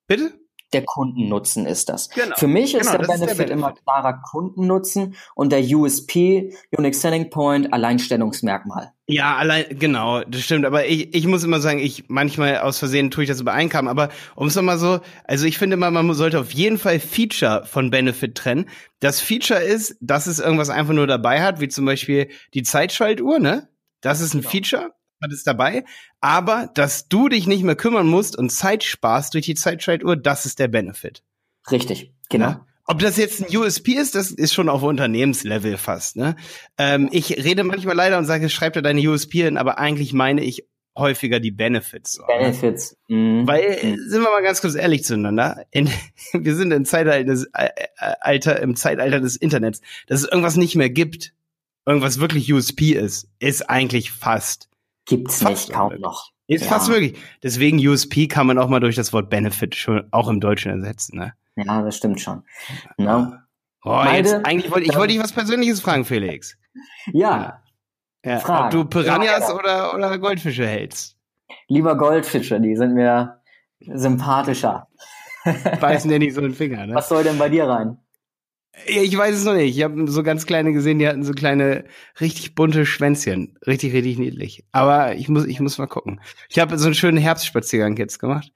bitte? 0.07 0.33
Der 0.73 0.83
Kundennutzen 0.83 1.65
ist 1.65 1.89
das. 1.89 2.09
Genau. 2.09 2.35
Für 2.37 2.47
mich 2.47 2.73
ist 2.75 2.87
Genau, 2.91 2.97
der 2.97 3.07
das 3.07 3.15
ist 3.15 3.19
der 3.21 3.25
Benefit 3.27 3.49
immer 3.51 3.67
Benefit. 3.67 3.83
klarer 3.83 4.21
Kundennutzen 4.29 5.15
und 5.35 5.51
der 5.51 5.61
USP, 5.63 6.53
Unique 6.75 6.95
Selling 6.95 7.29
Point, 7.29 7.71
Alleinstellungsmerkmal. 7.71 8.91
Ja, 9.07 9.35
allein, 9.35 9.65
genau, 9.77 10.23
das 10.23 10.41
stimmt. 10.41 10.65
Aber 10.65 10.85
ich, 10.87 11.13
ich 11.13 11.27
muss 11.27 11.43
immer 11.43 11.59
sagen, 11.59 11.77
ich 11.79 12.05
manchmal 12.07 12.57
aus 12.57 12.79
Versehen 12.79 13.11
tue 13.11 13.23
ich 13.23 13.29
das 13.29 13.39
übereinkommen. 13.39 13.87
Aber 13.87 14.09
um 14.35 14.47
es 14.47 14.55
nochmal 14.55 14.79
so, 14.79 14.99
also 15.25 15.45
ich 15.45 15.59
finde 15.59 15.75
immer, 15.75 15.91
man 15.91 16.11
sollte 16.15 16.39
auf 16.39 16.51
jeden 16.51 16.79
Fall 16.79 16.99
Feature 16.99 17.65
von 17.65 17.91
Benefit 17.91 18.35
trennen. 18.35 18.65
Das 18.99 19.21
Feature 19.21 19.59
ist, 19.61 19.95
dass 20.01 20.25
es 20.25 20.39
irgendwas 20.39 20.71
einfach 20.71 20.93
nur 20.93 21.05
dabei 21.07 21.43
hat, 21.43 21.59
wie 21.61 21.67
zum 21.67 21.85
Beispiel 21.85 22.29
die 22.55 22.63
Zeitschaltuhr, 22.63 23.37
ne? 23.39 23.69
Das 24.01 24.21
ist 24.21 24.33
ein 24.33 24.39
Genau. 24.41 24.49
Feature, 24.49 24.89
hat 25.25 25.33
es 25.33 25.43
dabei. 25.43 25.83
Aber 26.21 26.69
dass 26.73 27.07
du 27.07 27.29
dich 27.29 27.47
nicht 27.47 27.63
mehr 27.63 27.75
kümmern 27.75 28.07
musst 28.07 28.37
und 28.37 28.49
Zeit 28.49 28.83
sparst 28.83 29.33
durch 29.33 29.45
die 29.45 29.55
Zeitschaltuhr, 29.55 30.15
das 30.15 30.45
ist 30.45 30.59
der 30.59 30.67
Benefit. 30.67 31.23
Richtig, 31.69 32.13
genau. 32.29 32.49
Ne? 32.49 32.65
Ob 32.87 32.99
das 32.99 33.17
jetzt 33.17 33.41
ein 33.41 33.57
USP 33.57 33.93
ist, 33.93 34.13
das 34.13 34.29
ist 34.29 34.53
schon 34.53 34.69
auf 34.69 34.83
Unternehmenslevel 34.83 35.77
fast. 35.77 36.17
Ne? 36.17 36.35
Ähm, 36.77 37.09
ich 37.11 37.43
rede 37.43 37.63
manchmal 37.63 37.95
leider 37.95 38.17
und 38.19 38.25
sage, 38.25 38.47
schreib 38.49 38.73
da 38.73 38.81
deine 38.81 39.01
USP 39.09 39.41
hin, 39.41 39.57
aber 39.57 39.79
eigentlich 39.79 40.13
meine 40.13 40.43
ich 40.43 40.67
häufiger 40.97 41.39
die 41.39 41.51
Benefits. 41.51 42.13
So, 42.13 42.21
ne? 42.21 42.27
Benefits. 42.27 42.95
Mhm. 43.07 43.47
Weil, 43.47 43.79
sind 43.79 44.21
wir 44.21 44.29
mal 44.29 44.43
ganz 44.43 44.61
kurz 44.61 44.75
ehrlich 44.75 45.03
zueinander, 45.03 45.65
in, 45.71 45.89
wir 46.33 46.55
sind 46.55 46.71
im 46.71 46.85
Zeitalter, 46.85 47.23
des, 47.23 47.45
äh, 47.53 47.69
äh, 47.75 48.13
Alter, 48.21 48.61
im 48.61 48.75
Zeitalter 48.75 49.19
des 49.19 49.35
Internets, 49.35 49.81
dass 50.07 50.21
es 50.21 50.29
irgendwas 50.29 50.55
nicht 50.55 50.75
mehr 50.75 50.91
gibt, 50.91 51.33
irgendwas 51.85 52.19
wirklich 52.19 52.51
USP 52.51 52.91
ist, 52.91 53.27
ist 53.39 53.69
eigentlich 53.69 54.11
fast. 54.11 54.69
Gibt's 55.05 55.41
Fast 55.43 55.67
nicht, 55.69 55.75
kaum 55.75 55.85
unmöglich. 55.87 56.03
noch. 56.03 56.29
Ist 56.47 56.63
Ja. 56.65 56.71
fast 56.71 56.89
möglich. 56.89 57.17
Deswegen 57.43 57.77
USP 57.79 58.27
kann 58.27 58.47
man 58.47 58.57
auch 58.57 58.69
mal 58.69 58.79
durch 58.79 58.95
das 58.95 59.13
Wort 59.13 59.29
Benefit 59.29 59.75
schon 59.75 60.07
auch 60.11 60.27
im 60.27 60.39
Deutschen 60.39 60.71
ersetzen, 60.71 61.17
ne? 61.17 61.33
Ja, 61.55 61.81
das 61.81 61.97
stimmt 61.97 62.19
schon. 62.21 62.43
Ne? 62.97 63.41
Oh, 63.83 63.89
Beide- 63.91 64.29
jetzt, 64.29 64.45
eigentlich 64.45 64.71
wollte 64.71 64.87
ich 64.89 64.95
wollte 64.95 65.13
dich 65.13 65.21
was 65.23 65.31
Persönliches 65.31 65.81
fragen, 65.81 66.05
Felix. 66.05 66.57
Ja, 67.13 67.61
Ja, 68.25 68.39
Fragen. 68.39 68.65
ob 68.65 68.71
du 68.71 68.85
Piranhas 68.85 69.47
Ja, 69.47 69.55
oder, 69.55 69.93
oder 69.93 70.17
Goldfische 70.19 70.67
hältst. 70.67 71.15
lieber 71.67 71.95
Goldfische, 71.95 72.59
die 72.59 72.75
sind 72.75 72.93
mir 72.95 73.41
sympathischer. 73.79 74.87
Beißen 75.79 76.09
dir 76.09 76.19
nicht 76.19 76.33
so 76.33 76.41
den 76.41 76.53
Finger, 76.55 76.85
ne? 76.87 76.95
Was 76.95 77.09
soll 77.09 77.23
denn 77.23 77.37
bei 77.37 77.49
dir 77.49 77.67
rein? 77.67 77.97
Ich 78.87 79.17
weiß 79.17 79.35
es 79.35 79.45
noch 79.45 79.53
nicht. 79.53 79.77
Ich 79.77 79.83
habe 79.83 80.09
so 80.09 80.21
ganz 80.21 80.45
kleine 80.45 80.73
gesehen, 80.73 80.99
die 80.99 81.07
hatten 81.07 81.23
so 81.23 81.33
kleine, 81.33 81.85
richtig 82.19 82.55
bunte 82.55 82.85
Schwänzchen. 82.85 83.57
Richtig, 83.65 83.93
richtig 83.93 84.19
niedlich. 84.19 84.65
Aber 84.71 85.15
ich 85.15 85.29
muss, 85.29 85.45
ich 85.45 85.59
muss 85.59 85.77
mal 85.77 85.87
gucken. 85.87 86.19
Ich 86.49 86.59
habe 86.59 86.77
so 86.77 86.85
einen 86.85 86.95
schönen 86.95 87.17
Herbstspaziergang 87.17 87.97
jetzt 87.97 88.19
gemacht. 88.19 88.51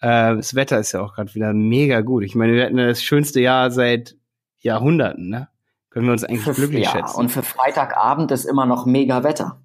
Äh, 0.00 0.36
das 0.36 0.54
Wetter 0.54 0.78
ist 0.78 0.92
ja 0.92 1.00
auch 1.00 1.14
gerade 1.14 1.34
wieder 1.34 1.52
mega 1.52 2.00
gut. 2.02 2.24
Ich 2.24 2.34
meine, 2.34 2.54
wir 2.54 2.64
hatten 2.64 2.76
das 2.76 3.02
schönste 3.02 3.40
Jahr 3.40 3.70
seit 3.70 4.16
Jahrhunderten, 4.58 5.28
ne? 5.28 5.48
Können 5.90 6.06
wir 6.06 6.12
uns 6.12 6.24
eigentlich 6.24 6.42
Für, 6.42 6.54
glücklich 6.54 6.84
ja, 6.84 6.90
schätzen. 6.90 7.16
und 7.16 7.28
für 7.28 7.42
Freitagabend 7.42 8.30
ist 8.32 8.44
immer 8.46 8.66
noch 8.66 8.84
mega 8.86 9.22
Wetter. 9.22 9.62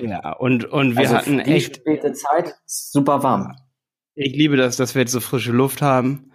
ja, 0.00 0.32
und, 0.32 0.64
und 0.64 0.92
wir 0.92 1.00
also 1.00 1.16
hatten 1.16 1.38
echt, 1.38 1.76
späte 1.76 2.12
Zeit 2.14 2.54
super 2.64 3.22
warm. 3.22 3.54
ich 4.14 4.34
liebe 4.34 4.56
das, 4.56 4.76
dass 4.76 4.94
wir 4.94 5.02
jetzt 5.02 5.12
so 5.12 5.20
frische 5.20 5.52
Luft 5.52 5.82
haben. 5.82 6.30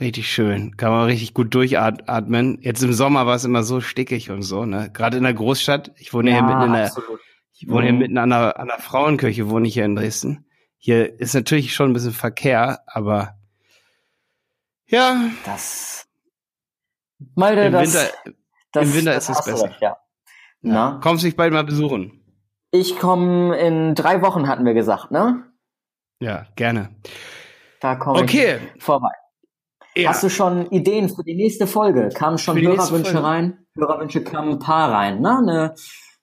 Richtig 0.00 0.30
schön. 0.32 0.76
Kann 0.76 0.90
man 0.92 1.06
richtig 1.06 1.34
gut 1.34 1.52
durchatmen. 1.54 2.58
Jetzt 2.62 2.82
im 2.84 2.92
Sommer 2.92 3.26
war 3.26 3.34
es 3.34 3.44
immer 3.44 3.64
so 3.64 3.80
stickig 3.80 4.30
und 4.30 4.42
so, 4.42 4.64
ne? 4.64 4.90
Gerade 4.92 5.16
in 5.16 5.24
der 5.24 5.34
Großstadt. 5.34 5.90
Ich 5.96 6.12
wohne 6.14 6.30
hier 6.32 6.42
mitten 6.42 6.62
in 6.62 6.72
der, 6.72 6.84
absolut. 6.86 7.20
Ich 7.52 7.68
wohne 7.68 7.82
hier 7.86 7.92
Mhm. 7.94 7.98
mitten 7.98 8.18
an 8.18 8.30
der, 8.30 8.60
an 8.60 8.68
der 8.68 8.78
Frauenkirche, 8.78 9.50
wohne 9.50 9.66
ich 9.66 9.74
hier 9.74 9.84
in 9.84 9.96
Dresden. 9.96 10.46
Hier 10.76 11.18
ist 11.18 11.34
natürlich 11.34 11.74
schon 11.74 11.90
ein 11.90 11.94
bisschen 11.94 12.12
Verkehr, 12.12 12.82
aber 12.86 13.34
ja, 14.86 15.16
Das. 15.44 16.06
Malte, 17.34 17.62
im 17.62 17.72
das, 17.72 17.82
Winter, 17.94 18.34
das, 18.72 18.86
im 18.88 18.94
Winter 18.94 19.14
das 19.14 19.28
ist 19.28 19.38
es 19.40 19.44
besser. 19.44 19.64
recht, 19.66 19.80
ja. 19.80 19.96
Na, 20.60 21.00
kommst 21.02 21.24
dich 21.24 21.34
bald 21.36 21.52
mal 21.52 21.64
besuchen. 21.64 22.22
ich 22.70 22.96
komme 22.98 23.56
in 23.58 23.96
drei 23.96 24.22
Wochen, 24.22 24.46
hatten 24.46 24.64
wir 24.64 24.74
gesagt, 24.74 25.10
ne? 25.10 25.42
Ja, 26.20 26.46
gerne. 26.54 26.90
Da 27.80 27.96
komme 27.96 28.20
Okay. 28.22 28.58
ich 28.76 28.82
vorbei. 28.84 29.10
Ja. 29.98 30.10
Hast 30.10 30.22
du 30.22 30.28
schon 30.28 30.70
Ideen 30.70 31.08
für 31.08 31.24
die 31.24 31.34
nächste 31.34 31.66
Folge? 31.66 32.08
Kamen 32.14 32.38
schon 32.38 32.60
Hörerwünsche 32.60 33.20
rein? 33.20 33.58
Hörerwünsche 33.76 34.22
kamen 34.22 34.52
ein 34.52 34.58
paar 34.60 34.92
rein, 34.92 35.20
ne? 35.20 35.38
Eine, 35.38 35.74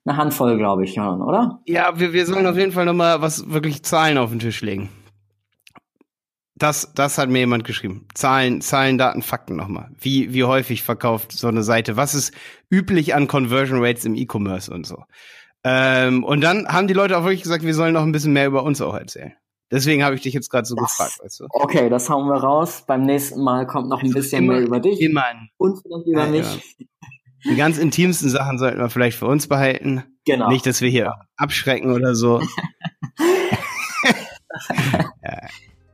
eine 0.06 0.16
Handvoll, 0.16 0.56
glaube 0.56 0.84
ich, 0.84 0.98
oder? 0.98 1.60
ja, 1.66 1.98
wir, 1.98 2.14
wir 2.14 2.24
sollen 2.24 2.46
auf 2.46 2.56
jeden 2.56 2.72
Fall 2.72 2.86
noch 2.86 2.94
mal 2.94 3.20
was 3.20 3.50
wirklich 3.50 3.82
Zahlen 3.82 4.16
auf 4.16 4.30
den 4.30 4.38
Tisch 4.38 4.62
legen. 4.62 4.88
Das, 6.54 6.90
das 6.94 7.18
hat 7.18 7.28
mir 7.28 7.40
jemand 7.40 7.64
geschrieben. 7.64 8.08
Zahlen, 8.14 8.62
Zahlen, 8.62 8.96
Daten, 8.96 9.20
Fakten 9.20 9.56
nochmal. 9.56 9.90
Wie, 10.00 10.32
wie 10.32 10.44
häufig 10.44 10.82
verkauft 10.82 11.32
so 11.32 11.48
eine 11.48 11.62
Seite? 11.62 11.98
Was 11.98 12.14
ist 12.14 12.32
üblich 12.70 13.14
an 13.14 13.28
Conversion 13.28 13.84
Rates 13.84 14.06
im 14.06 14.14
E-Commerce 14.14 14.72
und 14.72 14.86
so? 14.86 15.04
Ähm, 15.64 16.24
und 16.24 16.40
dann 16.40 16.66
haben 16.66 16.86
die 16.86 16.94
Leute 16.94 17.18
auch 17.18 17.24
wirklich 17.24 17.42
gesagt, 17.42 17.62
wir 17.62 17.74
sollen 17.74 17.92
noch 17.92 18.04
ein 18.04 18.12
bisschen 18.12 18.32
mehr 18.32 18.46
über 18.46 18.62
uns 18.62 18.80
auch 18.80 18.94
erzählen. 18.94 19.34
Deswegen 19.70 20.04
habe 20.04 20.14
ich 20.14 20.20
dich 20.22 20.32
jetzt 20.34 20.48
gerade 20.50 20.66
so 20.66 20.74
Das- 20.76 20.90
gefragt, 20.96 21.18
weißt 21.22 21.40
du? 21.40 21.46
Okay, 21.50 21.88
das 21.90 22.08
hauen 22.08 22.26
wir 22.28 22.36
raus. 22.36 22.84
Beim 22.86 23.02
nächsten 23.02 23.42
Mal 23.42 23.66
kommt 23.66 23.88
noch 23.88 24.02
ein 24.02 24.10
bisschen 24.12 24.44
Immer- 24.44 24.54
mehr 24.54 24.62
über 24.62 24.80
dich 24.80 25.00
Immer. 25.00 25.24
und 25.56 25.80
vielleicht 25.82 26.06
über 26.06 26.24
Ja, 26.24 26.30
mich. 26.30 26.76
Die 27.44 27.56
ganz 27.56 27.78
intimsten 27.78 28.28
Sachen 28.28 28.58
sollten 28.58 28.78
wir 28.78 28.88
vielleicht 28.90 29.18
für 29.18 29.26
uns 29.26 29.46
behalten. 29.48 30.02
Genau. 30.24 30.48
Nicht, 30.48 30.66
dass 30.66 30.80
wir 30.80 30.88
hier 30.90 31.14
abschrecken 31.36 31.92
oder 31.92 32.14
so. 32.14 32.40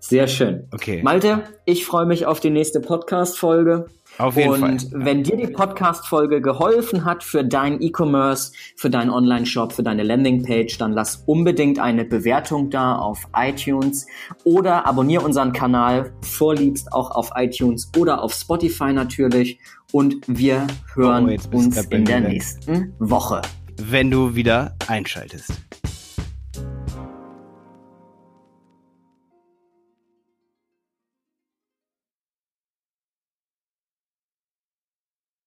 Sehr 0.01 0.27
schön. 0.29 0.69
Okay. 0.73 1.03
Malte, 1.03 1.45
ich 1.65 1.87
freue 1.87 2.07
mich 2.07 2.27
auf 2.27 2.41
die 2.41 2.51
nächste 2.51 2.81
Podcast-Folge. 2.81 3.87
Auf 4.19 4.37
jeden 4.37 4.51
und 4.51 4.61
Fall. 4.61 4.79
wenn 4.93 5.23
dir 5.23 5.37
die 5.37 5.47
Podcast-Folge 5.47 6.41
geholfen 6.41 7.05
hat 7.05 7.25
für 7.25 7.45
dein 7.45 7.81
E-Commerce, 7.81 8.53
für 8.77 8.91
deinen 8.91 9.11
Online-Shop, 9.11 9.73
für 9.73 9.83
deine 9.83 10.03
Landingpage, 10.03 10.77
dann 10.79 10.93
lass 10.93 11.23
unbedingt 11.27 11.79
eine 11.79 12.05
Bewertung 12.05 12.71
da 12.71 12.97
auf 12.97 13.27
iTunes 13.37 14.07
oder 14.45 14.87
abonniere 14.87 15.25
unseren 15.25 15.53
Kanal 15.53 16.13
vorliebst 16.23 16.93
auch 16.93 17.11
auf 17.11 17.31
iTunes 17.37 17.91
oder 17.97 18.23
auf 18.23 18.35
Spotify 18.35 18.93
natürlich. 18.93 19.59
Und 19.93 20.17
wir 20.27 20.67
hören 20.95 21.29
Oh, 21.29 21.57
uns 21.57 21.77
in 21.87 22.05
der 22.05 22.23
weg. 22.23 22.29
nächsten 22.31 22.95
Woche. 22.99 23.43
Wenn 23.83 24.11
du 24.11 24.35
wieder 24.35 24.75
einschaltest. 24.89 25.53